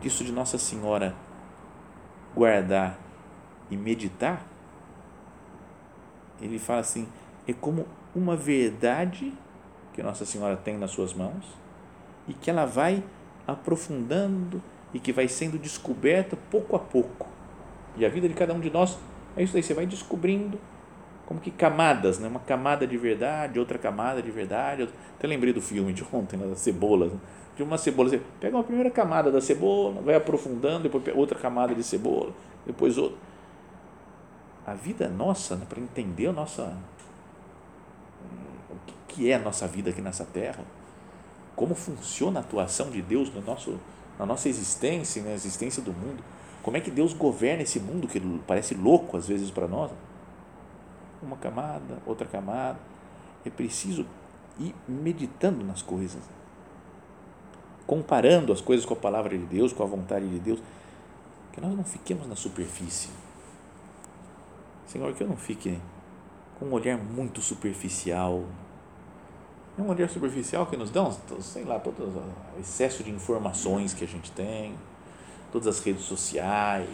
disso 0.00 0.22
de 0.22 0.32
Nossa 0.32 0.58
Senhora 0.58 1.14
guardar 2.34 2.98
e 3.70 3.76
meditar. 3.76 4.46
Ele 6.40 6.58
fala 6.58 6.80
assim: 6.80 7.08
é 7.46 7.52
como 7.52 7.86
uma 8.14 8.36
verdade 8.36 9.32
que 9.92 10.02
Nossa 10.02 10.24
Senhora 10.24 10.56
tem 10.56 10.76
nas 10.76 10.90
suas 10.90 11.12
mãos 11.12 11.44
e 12.26 12.34
que 12.34 12.50
ela 12.50 12.64
vai 12.64 13.02
aprofundando 13.46 14.62
e 14.92 15.00
que 15.00 15.12
vai 15.12 15.26
sendo 15.26 15.58
descoberta 15.58 16.36
pouco 16.50 16.76
a 16.76 16.78
pouco. 16.78 17.26
E 17.96 18.04
a 18.04 18.08
vida 18.08 18.28
de 18.28 18.34
cada 18.34 18.54
um 18.54 18.60
de 18.60 18.70
nós 18.70 18.98
é 19.36 19.42
isso 19.42 19.56
aí, 19.56 19.62
você 19.62 19.74
vai 19.74 19.86
descobrindo 19.86 20.58
como 21.28 21.38
que 21.38 21.50
camadas, 21.50 22.18
né? 22.18 22.26
uma 22.26 22.40
camada 22.40 22.86
de 22.86 22.96
verdade, 22.96 23.58
outra 23.58 23.78
camada 23.78 24.22
de 24.22 24.30
verdade. 24.30 24.88
Até 25.18 25.28
lembrei 25.28 25.52
do 25.52 25.60
filme 25.60 25.92
de 25.92 26.02
ontem, 26.10 26.38
né? 26.38 26.46
das 26.46 26.60
cebolas. 26.60 27.12
Né? 27.12 27.18
De 27.54 27.62
uma 27.62 27.76
cebola, 27.76 28.08
você 28.08 28.22
pega 28.40 28.56
uma 28.56 28.64
primeira 28.64 28.90
camada 28.90 29.30
da 29.30 29.38
cebola, 29.38 30.00
vai 30.00 30.14
aprofundando, 30.14 30.84
depois 30.84 31.04
outra 31.14 31.38
camada 31.38 31.74
de 31.74 31.82
cebola, 31.82 32.32
depois 32.64 32.96
outra. 32.96 33.18
A 34.66 34.72
vida 34.72 35.06
nossa, 35.06 35.56
né? 35.56 35.66
para 35.68 35.78
entender 35.78 36.28
a 36.28 36.32
nossa, 36.32 36.74
o 38.70 38.76
que 39.06 39.30
é 39.30 39.34
a 39.34 39.38
nossa 39.38 39.66
vida 39.66 39.90
aqui 39.90 40.00
nessa 40.00 40.24
terra, 40.24 40.64
como 41.54 41.74
funciona 41.74 42.40
a 42.40 42.42
atuação 42.42 42.88
de 42.88 43.02
Deus 43.02 43.30
no 43.34 43.42
nosso, 43.42 43.78
na 44.18 44.24
nossa 44.24 44.48
existência, 44.48 45.22
na 45.22 45.32
existência 45.32 45.82
do 45.82 45.92
mundo. 45.92 46.24
Como 46.62 46.78
é 46.78 46.80
que 46.80 46.90
Deus 46.90 47.12
governa 47.12 47.64
esse 47.64 47.78
mundo 47.78 48.08
que 48.08 48.18
parece 48.46 48.74
louco 48.74 49.14
às 49.18 49.28
vezes 49.28 49.50
para 49.50 49.68
nós? 49.68 49.90
Uma 51.22 51.36
camada, 51.36 51.98
outra 52.06 52.26
camada. 52.26 52.78
É 53.44 53.50
preciso 53.50 54.06
ir 54.58 54.74
meditando 54.86 55.64
nas 55.64 55.82
coisas, 55.82 56.22
comparando 57.86 58.52
as 58.52 58.60
coisas 58.60 58.84
com 58.84 58.94
a 58.94 58.96
palavra 58.96 59.36
de 59.36 59.44
Deus, 59.44 59.72
com 59.72 59.82
a 59.82 59.86
vontade 59.86 60.28
de 60.28 60.38
Deus, 60.38 60.60
que 61.52 61.60
nós 61.60 61.74
não 61.74 61.84
fiquemos 61.84 62.26
na 62.26 62.36
superfície. 62.36 63.10
Senhor, 64.86 65.12
que 65.14 65.22
eu 65.22 65.28
não 65.28 65.36
fique 65.36 65.78
com 66.58 66.66
um 66.66 66.72
olhar 66.72 66.98
muito 66.98 67.40
superficial, 67.40 68.44
é 69.78 69.82
um 69.82 69.88
olhar 69.88 70.08
superficial 70.08 70.66
que 70.66 70.76
nos 70.76 70.90
dão, 70.90 71.12
sei 71.40 71.62
lá, 71.62 71.78
todo 71.78 72.02
o 72.02 72.60
excesso 72.60 73.04
de 73.04 73.10
informações 73.10 73.94
que 73.94 74.02
a 74.02 74.08
gente 74.08 74.30
tem, 74.32 74.74
todas 75.52 75.68
as 75.68 75.78
redes 75.84 76.02
sociais, 76.02 76.88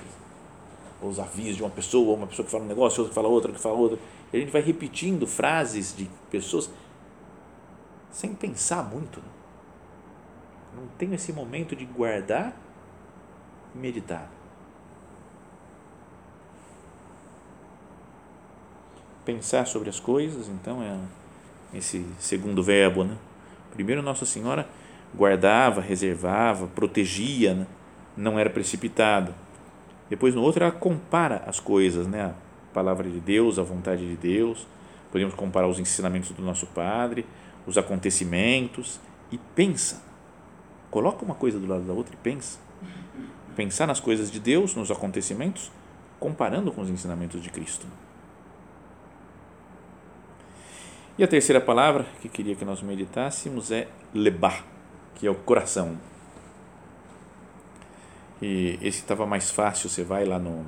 os 1.00 1.18
avisos 1.18 1.56
de 1.56 1.62
uma 1.62 1.70
pessoa, 1.70 2.16
uma 2.16 2.26
pessoa 2.26 2.44
que 2.44 2.52
fala 2.52 2.64
um 2.64 2.66
negócio, 2.66 3.00
outra 3.00 3.08
que 3.08 3.14
fala 3.14 3.28
outra, 3.28 3.52
que 3.52 3.60
fala 3.60 3.74
outra, 3.74 3.98
a 4.36 4.40
gente 4.40 4.50
vai 4.50 4.62
repetindo 4.62 5.26
frases 5.26 5.94
de 5.96 6.08
pessoas 6.30 6.70
sem 8.10 8.34
pensar 8.34 8.82
muito. 8.82 9.22
Não 10.74 10.86
tenho 10.98 11.14
esse 11.14 11.32
momento 11.32 11.76
de 11.76 11.84
guardar 11.84 12.56
e 13.74 13.78
meditar. 13.78 14.28
Pensar 19.24 19.66
sobre 19.66 19.88
as 19.88 20.00
coisas, 20.00 20.48
então, 20.48 20.82
é 20.82 20.98
esse 21.76 22.04
segundo 22.18 22.62
verbo, 22.62 23.04
né? 23.04 23.16
Primeiro 23.72 24.02
Nossa 24.02 24.26
Senhora 24.26 24.68
guardava, 25.14 25.80
reservava, 25.80 26.66
protegia, 26.66 27.54
né? 27.54 27.66
não 28.16 28.38
era 28.38 28.50
precipitado. 28.50 29.34
Depois 30.10 30.34
no 30.34 30.42
outro 30.42 30.64
ela 30.64 30.72
compara 30.72 31.42
as 31.46 31.58
coisas, 31.60 32.06
né? 32.06 32.34
Palavra 32.74 33.08
de 33.08 33.20
Deus, 33.20 33.58
a 33.58 33.62
vontade 33.62 34.06
de 34.06 34.16
Deus. 34.16 34.66
Podemos 35.12 35.32
comparar 35.34 35.68
os 35.68 35.78
ensinamentos 35.78 36.32
do 36.32 36.42
nosso 36.42 36.66
Padre, 36.66 37.24
os 37.66 37.78
acontecimentos 37.78 39.00
e 39.30 39.38
pensa. 39.38 40.02
Coloca 40.90 41.24
uma 41.24 41.37
coisa 41.37 41.58
do 41.58 41.68
lado 41.68 41.84
da 41.84 41.92
outra 41.92 42.14
e 42.14 42.16
pensa. 42.16 42.58
Pensar 43.54 43.87
nas 43.87 44.00
coisas 44.00 44.28
de 44.30 44.40
Deus, 44.40 44.74
nos 44.74 44.90
acontecimentos, 44.90 45.70
comparando 46.18 46.72
com 46.72 46.80
os 46.80 46.90
ensinamentos 46.90 47.40
de 47.40 47.48
Cristo. 47.48 47.87
E 51.16 51.22
a 51.22 51.28
terceira 51.28 51.60
palavra 51.60 52.06
que 52.20 52.28
queria 52.28 52.56
que 52.56 52.64
nós 52.64 52.82
meditássemos 52.82 53.70
é 53.70 53.87
lebá, 54.12 54.64
que 55.14 55.28
é 55.28 55.30
o 55.30 55.37
coração. 55.37 55.96
E 58.42 58.80
esse 58.82 58.98
estava 58.98 59.24
mais 59.24 59.48
fácil, 59.48 59.88
você 59.88 60.02
vai 60.02 60.24
lá 60.24 60.40
no, 60.40 60.64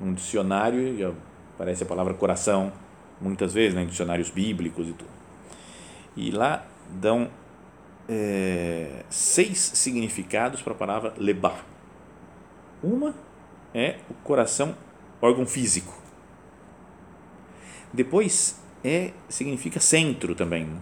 no 0.00 0.14
dicionário 0.14 0.80
e 0.80 1.02
aparece 1.60 1.82
a 1.82 1.86
palavra 1.86 2.14
coração, 2.14 2.72
muitas 3.20 3.52
vezes, 3.52 3.74
né, 3.74 3.82
em 3.82 3.86
dicionários 3.86 4.30
bíblicos 4.30 4.88
e 4.88 4.92
tudo. 4.92 5.10
E 6.16 6.30
lá 6.30 6.64
dão 6.90 7.28
é, 8.08 9.04
seis 9.10 9.58
significados 9.58 10.62
para 10.62 10.72
a 10.72 10.76
palavra 10.76 11.12
lebá. 11.18 11.54
Uma 12.82 13.14
é 13.74 13.96
o 14.08 14.14
coração, 14.24 14.74
órgão 15.20 15.44
físico. 15.44 15.92
Depois 17.92 18.58
é 18.82 19.10
significa 19.28 19.78
centro 19.80 20.34
também. 20.34 20.64
Né? 20.64 20.78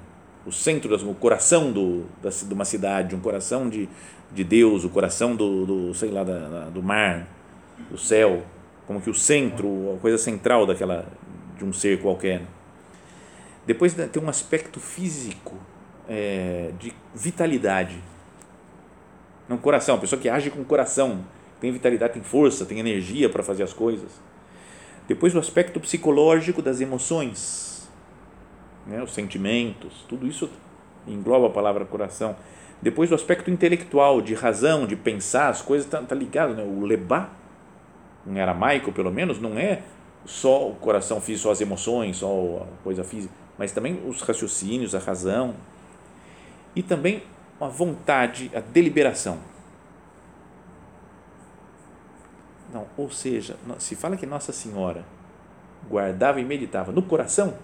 O 0.47 0.53
centro, 0.53 0.95
o 1.11 1.15
coração 1.17 1.73
do, 1.73 2.05
da, 2.23 2.31
de 2.31 2.55
uma 2.55 2.65
cidade, 2.65 3.17
um 3.17 3.21
coração 3.21 3.69
de, 3.69 3.89
de 4.31 4.45
Deus, 4.45 4.85
o 4.85 4.91
coração 4.91 5.35
do, 5.35 5.67
do 5.67 5.95
sei 5.95 6.11
lá, 6.11 6.23
da, 6.23 6.71
do 6.71 6.81
mar, 6.81 7.27
do 7.91 7.99
céu, 7.99 8.45
como 8.89 9.03
que 9.03 9.11
o 9.11 9.15
centro, 9.15 9.97
a 9.97 10.01
coisa 10.01 10.17
central 10.17 10.65
daquela 10.65 11.07
de 11.59 11.63
um 11.63 11.75
ser 11.75 12.01
qualquer. 12.01 12.41
Depois 13.67 13.93
tem 13.93 14.23
um 14.23 14.31
aspecto 14.31 14.81
físico 14.81 15.57
é, 16.09 16.71
de 16.79 16.95
vitalidade. 17.15 18.03
Um 19.51 19.59
coração, 19.59 19.97
uma 19.97 20.01
pessoa 20.01 20.19
que 20.19 20.27
age 20.27 20.49
com 20.49 20.65
coração, 20.65 21.23
tem 21.61 21.71
vitalidade, 21.71 22.15
tem 22.15 22.23
força, 22.23 22.65
tem 22.65 22.79
energia 22.79 23.29
para 23.29 23.43
fazer 23.43 23.63
as 23.63 23.75
coisas. 23.75 24.11
Depois 25.07 25.35
o 25.35 25.39
aspecto 25.39 25.79
psicológico 25.79 26.63
das 26.63 26.81
emoções, 26.81 27.91
né, 28.87 29.03
os 29.03 29.13
sentimentos, 29.13 30.03
tudo 30.09 30.27
isso 30.27 30.49
engloba 31.07 31.49
a 31.49 31.51
palavra 31.51 31.85
coração. 31.85 32.35
Depois 32.81 33.13
o 33.13 33.15
aspecto 33.15 33.51
intelectual, 33.51 34.23
de 34.23 34.33
razão, 34.33 34.87
de 34.87 34.97
pensar, 34.97 35.51
as 35.51 35.61
coisas 35.61 35.85
estão 35.85 36.01
tá, 36.01 36.09
tá 36.09 36.15
ligado, 36.15 36.55
né? 36.55 36.63
O 36.63 36.87
lebá, 36.87 37.33
em 38.27 38.41
aramaico 38.41 38.93
pelo 38.93 39.11
menos, 39.11 39.41
não 39.41 39.59
é 39.59 39.83
só 40.25 40.69
o 40.69 40.75
coração 40.75 41.21
físico, 41.21 41.45
só 41.45 41.53
as 41.53 41.61
emoções, 41.61 42.19
só 42.19 42.67
a 42.69 42.83
coisa 42.83 43.03
física, 43.03 43.33
mas 43.57 43.73
também 43.73 44.03
os 44.07 44.21
raciocínios, 44.21 44.95
a 44.95 44.99
razão 44.99 45.55
e 46.77 46.83
também 46.83 47.23
a 47.61 47.67
vontade, 47.67 48.51
a 48.55 48.61
deliberação. 48.61 49.39
Não, 52.73 52.87
ou 52.97 53.11
seja, 53.11 53.57
se 53.79 53.97
fala 53.97 54.17
que 54.17 54.27
Nossa 54.27 54.53
Senhora 54.53 55.05
guardava 55.89 56.41
e 56.41 56.45
meditava 56.45 56.93
no 56.93 57.03
coração, 57.03 57.55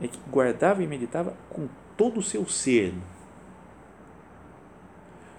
é 0.00 0.06
que 0.06 0.18
guardava 0.30 0.82
e 0.82 0.86
meditava 0.86 1.34
com 1.50 1.68
todo 1.96 2.20
o 2.20 2.22
seu 2.22 2.46
ser. 2.46 2.94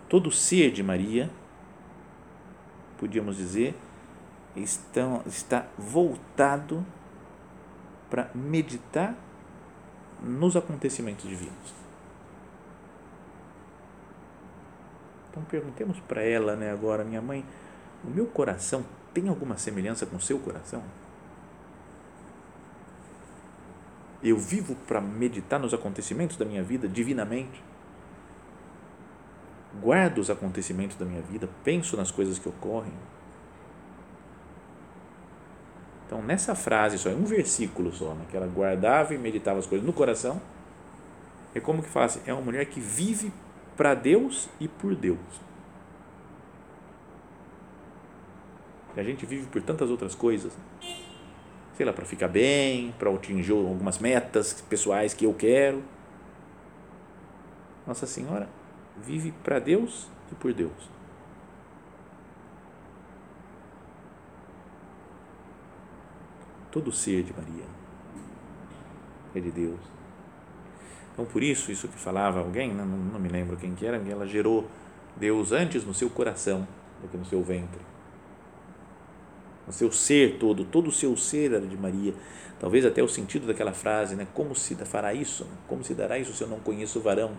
Todo 0.09 0.27
o 0.27 0.31
ser 0.31 0.71
de 0.71 0.83
Maria, 0.83 1.29
podíamos 2.97 3.37
dizer, 3.37 3.75
estão, 4.57 5.21
está 5.25 5.65
voltado 5.77 6.85
para 8.09 8.29
meditar 8.33 9.15
nos 10.21 10.55
acontecimentos 10.55 11.27
divinos. 11.27 11.73
Então 15.29 15.43
perguntemos 15.43 15.99
para 16.01 16.23
ela, 16.23 16.55
né, 16.55 16.71
agora, 16.71 17.03
minha 17.03 17.21
mãe, 17.21 17.45
o 18.03 18.09
meu 18.09 18.25
coração 18.25 18.83
tem 19.13 19.29
alguma 19.29 19.57
semelhança 19.57 20.05
com 20.05 20.15
o 20.15 20.21
seu 20.21 20.39
coração? 20.39 20.83
Eu 24.23 24.37
vivo 24.37 24.75
para 24.87 24.99
meditar 24.99 25.59
nos 25.59 25.73
acontecimentos 25.73 26.37
da 26.37 26.45
minha 26.45 26.63
vida 26.63 26.87
divinamente. 26.87 27.63
Guardo 29.79 30.17
os 30.17 30.29
acontecimentos 30.29 30.97
da 30.97 31.05
minha 31.05 31.21
vida, 31.21 31.47
penso 31.63 31.95
nas 31.95 32.09
coisas 32.09 32.39
que 32.39 32.49
ocorrem. 32.49 32.93
Então, 36.07 36.21
nessa 36.21 36.55
frase 36.55 36.97
só, 36.97 37.09
é 37.09 37.13
um 37.13 37.25
versículo 37.25 37.93
só, 37.93 38.13
né, 38.13 38.25
que 38.31 38.37
ela 38.37 38.47
guardava 38.47 39.13
e 39.13 39.17
meditava 39.17 39.59
as 39.59 39.67
coisas 39.67 39.85
no 39.85 39.91
coração, 39.91 40.41
é 41.53 41.59
como 41.59 41.83
que 41.83 41.89
fala 41.89 42.05
assim, 42.05 42.21
é 42.25 42.33
uma 42.33 42.41
mulher 42.41 42.65
que 42.65 42.79
vive 42.79 43.31
para 43.75 43.93
Deus 43.93 44.47
e 44.57 44.69
por 44.69 44.95
Deus. 44.95 45.19
A 48.95 49.03
gente 49.03 49.25
vive 49.27 49.45
por 49.47 49.61
tantas 49.61 49.91
outras 49.91 50.15
coisas. 50.15 50.51
sei 51.75 51.85
lá, 51.85 51.93
para 51.93 52.05
ficar 52.05 52.27
bem, 52.27 52.91
para 52.97 53.13
atingir 53.13 53.51
algumas 53.51 53.99
metas 53.99 54.59
pessoais 54.67 55.13
que 55.13 55.25
eu 55.25 55.33
quero. 55.35 55.83
Nossa 57.85 58.07
Senhora 58.07 58.49
vive 59.05 59.31
para 59.43 59.59
Deus 59.59 60.07
e 60.31 60.35
por 60.35 60.51
Deus. 60.53 60.96
Todo 66.77 66.91
ser 66.91 67.23
de 67.23 67.33
Maria 67.33 67.65
é 69.33 69.39
de 69.39 69.49
Deus. 69.49 69.79
Então, 71.11 71.25
por 71.25 71.41
isso, 71.41 71.71
isso 71.71 71.87
que 71.87 71.97
falava 71.97 72.39
alguém, 72.39 72.71
não, 72.71 72.85
não 72.85 73.19
me 73.19 73.29
lembro 73.29 73.57
quem 73.57 73.73
que 73.73 73.83
era, 73.83 73.97
ela 74.07 74.27
gerou 74.27 74.67
Deus 75.15 75.51
antes 75.51 75.83
no 75.83 75.91
seu 75.91 76.07
coração 76.07 76.67
do 77.01 77.07
que 77.07 77.17
no 77.17 77.25
seu 77.25 77.41
ventre. 77.41 77.81
No 79.65 79.73
seu 79.73 79.91
ser 79.91 80.37
todo, 80.37 80.65
todo 80.65 80.89
o 80.89 80.91
seu 80.91 81.17
ser 81.17 81.51
era 81.51 81.65
de 81.65 81.75
Maria. 81.75 82.13
Talvez 82.59 82.85
até 82.85 83.01
o 83.01 83.07
sentido 83.07 83.47
daquela 83.47 83.73
frase, 83.73 84.15
né? 84.15 84.27
Como 84.35 84.53
se 84.53 84.75
fará 84.75 85.15
isso? 85.15 85.47
Como 85.67 85.83
se 85.83 85.95
dará 85.95 86.19
isso 86.19 86.31
se 86.31 86.43
eu 86.43 86.47
não 86.47 86.59
conheço 86.59 86.99
o 86.99 87.01
varão? 87.01 87.31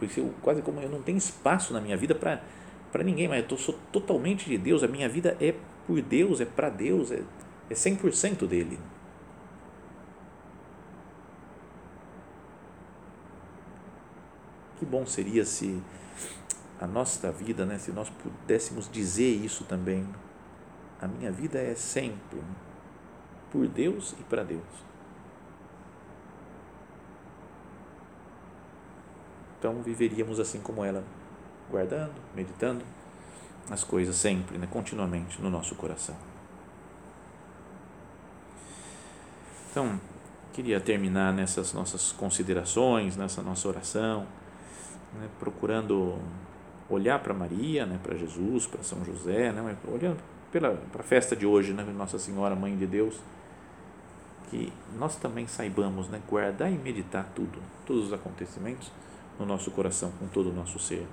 Porque 0.00 0.18
eu, 0.18 0.34
quase 0.42 0.60
como 0.60 0.80
eu 0.80 0.88
não 0.88 1.02
tenho 1.02 1.18
espaço 1.18 1.72
na 1.72 1.80
minha 1.80 1.96
vida 1.96 2.16
para 2.16 3.04
ninguém, 3.04 3.28
mas 3.28 3.48
eu 3.48 3.56
sou 3.56 3.78
totalmente 3.92 4.50
de 4.50 4.58
Deus, 4.58 4.82
a 4.82 4.88
minha 4.88 5.08
vida 5.08 5.36
é 5.40 5.54
por 5.86 6.02
Deus, 6.02 6.40
é 6.40 6.44
para 6.44 6.68
Deus, 6.68 7.12
é, 7.12 7.22
é 7.72 7.74
100% 7.74 8.46
dele. 8.46 8.78
Que 14.78 14.84
bom 14.84 15.06
seria 15.06 15.44
se 15.44 15.82
a 16.80 16.86
nossa 16.86 17.30
vida, 17.30 17.64
né, 17.64 17.78
se 17.78 17.92
nós 17.92 18.10
pudéssemos 18.10 18.90
dizer 18.90 19.30
isso 19.30 19.64
também. 19.64 20.06
A 21.00 21.06
minha 21.06 21.30
vida 21.32 21.58
é 21.58 21.74
sempre 21.74 22.42
por 23.50 23.66
Deus 23.66 24.14
e 24.18 24.22
para 24.24 24.42
Deus. 24.42 24.62
Então 29.58 29.80
viveríamos 29.82 30.40
assim 30.40 30.60
como 30.60 30.84
ela, 30.84 31.04
guardando, 31.70 32.14
meditando 32.34 32.84
as 33.70 33.84
coisas 33.84 34.16
sempre, 34.16 34.58
né, 34.58 34.66
continuamente 34.70 35.40
no 35.40 35.48
nosso 35.48 35.76
coração. 35.76 36.31
Então, 39.72 39.98
queria 40.52 40.78
terminar 40.78 41.32
nessas 41.32 41.72
nossas 41.72 42.12
considerações, 42.12 43.16
nessa 43.16 43.40
nossa 43.40 43.66
oração, 43.66 44.26
né, 45.14 45.26
procurando 45.40 46.18
olhar 46.90 47.18
para 47.20 47.32
Maria, 47.32 47.86
né, 47.86 47.98
para 48.02 48.14
Jesus, 48.14 48.66
para 48.66 48.82
São 48.82 49.02
José, 49.02 49.50
né, 49.50 49.74
olhando 49.90 50.18
pela 50.52 50.74
para 50.92 51.00
a 51.00 51.04
festa 51.04 51.34
de 51.34 51.46
hoje, 51.46 51.72
né, 51.72 51.82
Nossa 51.96 52.18
Senhora 52.18 52.54
Mãe 52.54 52.76
de 52.76 52.86
Deus, 52.86 53.18
que 54.50 54.70
nós 54.98 55.16
também 55.16 55.46
saibamos, 55.46 56.06
né, 56.10 56.20
guardar 56.28 56.70
e 56.70 56.76
meditar 56.76 57.26
tudo, 57.34 57.58
todos 57.86 58.08
os 58.08 58.12
acontecimentos 58.12 58.92
no 59.40 59.46
nosso 59.46 59.70
coração, 59.70 60.12
com 60.20 60.26
todo 60.26 60.50
o 60.50 60.52
nosso 60.52 60.78
ser. 60.78 61.06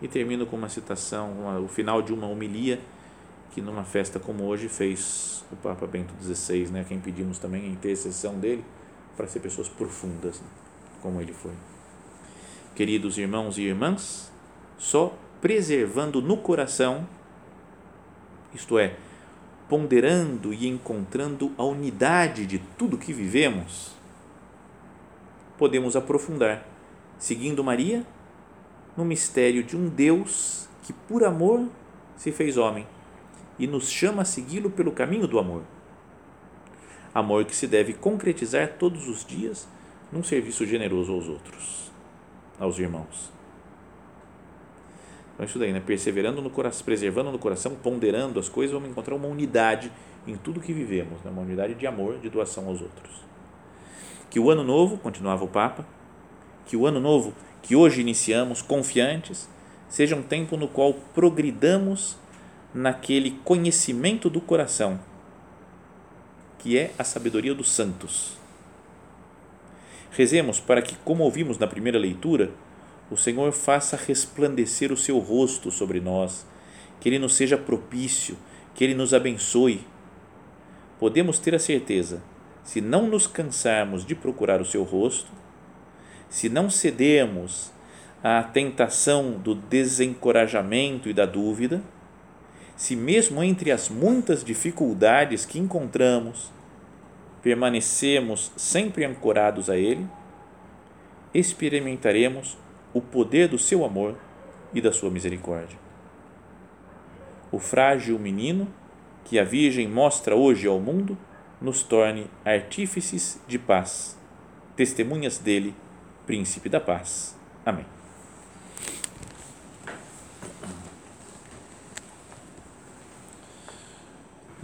E 0.00 0.06
termino 0.06 0.46
com 0.46 0.54
uma 0.54 0.68
citação, 0.68 1.32
uma, 1.32 1.58
o 1.58 1.66
final 1.66 2.00
de 2.00 2.12
uma 2.12 2.28
homilia 2.28 2.78
que 3.52 3.60
numa 3.60 3.84
festa 3.84 4.18
como 4.18 4.44
hoje 4.44 4.68
fez 4.68 5.44
o 5.50 5.56
Papa 5.56 5.86
Bento 5.86 6.12
XVI, 6.22 6.68
né, 6.68 6.84
quem 6.86 7.00
pedimos 7.00 7.38
também 7.38 7.64
a 7.64 7.68
intercessão 7.68 8.38
dele 8.38 8.64
para 9.16 9.26
ser 9.26 9.40
pessoas 9.40 9.68
profundas, 9.68 10.40
né, 10.40 10.46
como 11.00 11.20
ele 11.20 11.32
foi. 11.32 11.52
Queridos 12.74 13.16
irmãos 13.16 13.56
e 13.56 13.62
irmãs, 13.62 14.30
só 14.76 15.16
preservando 15.40 16.20
no 16.20 16.36
coração, 16.36 17.08
isto 18.52 18.78
é, 18.78 18.96
ponderando 19.68 20.52
e 20.52 20.66
encontrando 20.68 21.52
a 21.56 21.64
unidade 21.64 22.46
de 22.46 22.58
tudo 22.58 22.98
que 22.98 23.12
vivemos, 23.12 23.92
podemos 25.56 25.96
aprofundar, 25.96 26.66
seguindo 27.18 27.64
Maria, 27.64 28.04
no 28.96 29.04
mistério 29.04 29.62
de 29.62 29.76
um 29.76 29.88
Deus 29.88 30.68
que, 30.82 30.92
por 30.92 31.24
amor, 31.24 31.66
se 32.16 32.32
fez 32.32 32.56
homem 32.56 32.86
e 33.58 33.66
nos 33.66 33.90
chama 33.90 34.22
a 34.22 34.24
segui-lo 34.24 34.70
pelo 34.70 34.92
caminho 34.92 35.26
do 35.26 35.38
amor. 35.38 35.62
Amor 37.14 37.44
que 37.44 37.56
se 37.56 37.66
deve 37.66 37.94
concretizar 37.94 38.74
todos 38.78 39.08
os 39.08 39.24
dias 39.24 39.66
num 40.12 40.22
serviço 40.22 40.66
generoso 40.66 41.12
aos 41.12 41.28
outros, 41.28 41.90
aos 42.60 42.78
irmãos. 42.78 43.32
Então, 45.34 45.44
isso 45.44 45.58
daí, 45.58 45.72
né? 45.72 45.80
Perseverando 45.84 46.40
no 46.40 46.50
coração, 46.50 46.84
preservando 46.84 47.30
no 47.30 47.38
coração, 47.38 47.74
ponderando 47.74 48.40
as 48.40 48.48
coisas, 48.48 48.72
vamos 48.72 48.90
encontrar 48.90 49.14
uma 49.14 49.28
unidade 49.28 49.92
em 50.26 50.36
tudo 50.36 50.60
que 50.60 50.72
vivemos, 50.72 51.22
né? 51.22 51.30
uma 51.30 51.42
unidade 51.42 51.74
de 51.74 51.86
amor, 51.86 52.18
de 52.18 52.28
doação 52.28 52.68
aos 52.68 52.80
outros. 52.80 53.24
Que 54.30 54.40
o 54.40 54.50
ano 54.50 54.64
novo, 54.64 54.96
continuava 54.98 55.44
o 55.44 55.48
Papa, 55.48 55.86
que 56.66 56.76
o 56.76 56.86
ano 56.86 56.98
novo 56.98 57.32
que 57.62 57.74
hoje 57.74 58.00
iniciamos, 58.00 58.62
confiantes, 58.62 59.48
seja 59.88 60.14
um 60.14 60.22
tempo 60.22 60.56
no 60.56 60.68
qual 60.68 60.94
progridamos 61.14 62.16
naquele 62.76 63.30
conhecimento 63.42 64.28
do 64.28 64.38
coração, 64.38 65.00
que 66.58 66.76
é 66.76 66.92
a 66.98 67.04
sabedoria 67.04 67.54
dos 67.54 67.70
santos. 67.70 68.36
Rezemos 70.10 70.60
para 70.60 70.82
que, 70.82 70.94
como 70.96 71.24
ouvimos 71.24 71.56
na 71.56 71.66
primeira 71.66 71.98
leitura, 71.98 72.50
o 73.10 73.16
Senhor 73.16 73.50
faça 73.52 73.96
resplandecer 73.96 74.92
o 74.92 74.96
seu 74.96 75.18
rosto 75.18 75.70
sobre 75.70 76.00
nós, 76.00 76.46
que 77.00 77.08
Ele 77.08 77.18
nos 77.18 77.34
seja 77.34 77.56
propício, 77.56 78.36
que 78.74 78.84
Ele 78.84 78.94
nos 78.94 79.14
abençoe. 79.14 79.80
Podemos 80.98 81.38
ter 81.38 81.54
a 81.54 81.58
certeza, 81.58 82.22
se 82.62 82.82
não 82.82 83.06
nos 83.06 83.26
cansarmos 83.26 84.04
de 84.04 84.14
procurar 84.14 84.60
o 84.60 84.66
seu 84.66 84.82
rosto, 84.82 85.30
se 86.28 86.50
não 86.50 86.68
cedermos 86.68 87.72
à 88.22 88.42
tentação 88.42 89.32
do 89.32 89.54
desencorajamento 89.54 91.08
e 91.08 91.14
da 91.14 91.24
dúvida, 91.24 91.82
se 92.76 92.94
mesmo 92.94 93.42
entre 93.42 93.72
as 93.72 93.88
muitas 93.88 94.44
dificuldades 94.44 95.46
que 95.46 95.58
encontramos, 95.58 96.52
permanecemos 97.42 98.52
sempre 98.56 99.04
ancorados 99.04 99.70
a 99.70 99.76
Ele, 99.76 100.06
experimentaremos 101.32 102.56
o 102.92 103.00
poder 103.00 103.48
do 103.48 103.58
seu 103.58 103.84
amor 103.84 104.16
e 104.74 104.80
da 104.80 104.92
sua 104.92 105.10
misericórdia. 105.10 105.78
O 107.50 107.58
frágil 107.58 108.18
menino 108.18 108.68
que 109.24 109.38
a 109.38 109.44
Virgem 109.44 109.88
mostra 109.88 110.36
hoje 110.36 110.66
ao 110.66 110.78
mundo 110.78 111.16
nos 111.60 111.82
torne 111.82 112.30
artífices 112.44 113.40
de 113.48 113.58
paz, 113.58 114.18
testemunhas 114.76 115.38
dele, 115.38 115.74
príncipe 116.26 116.68
da 116.68 116.80
paz. 116.80 117.36
Amém. 117.64 117.95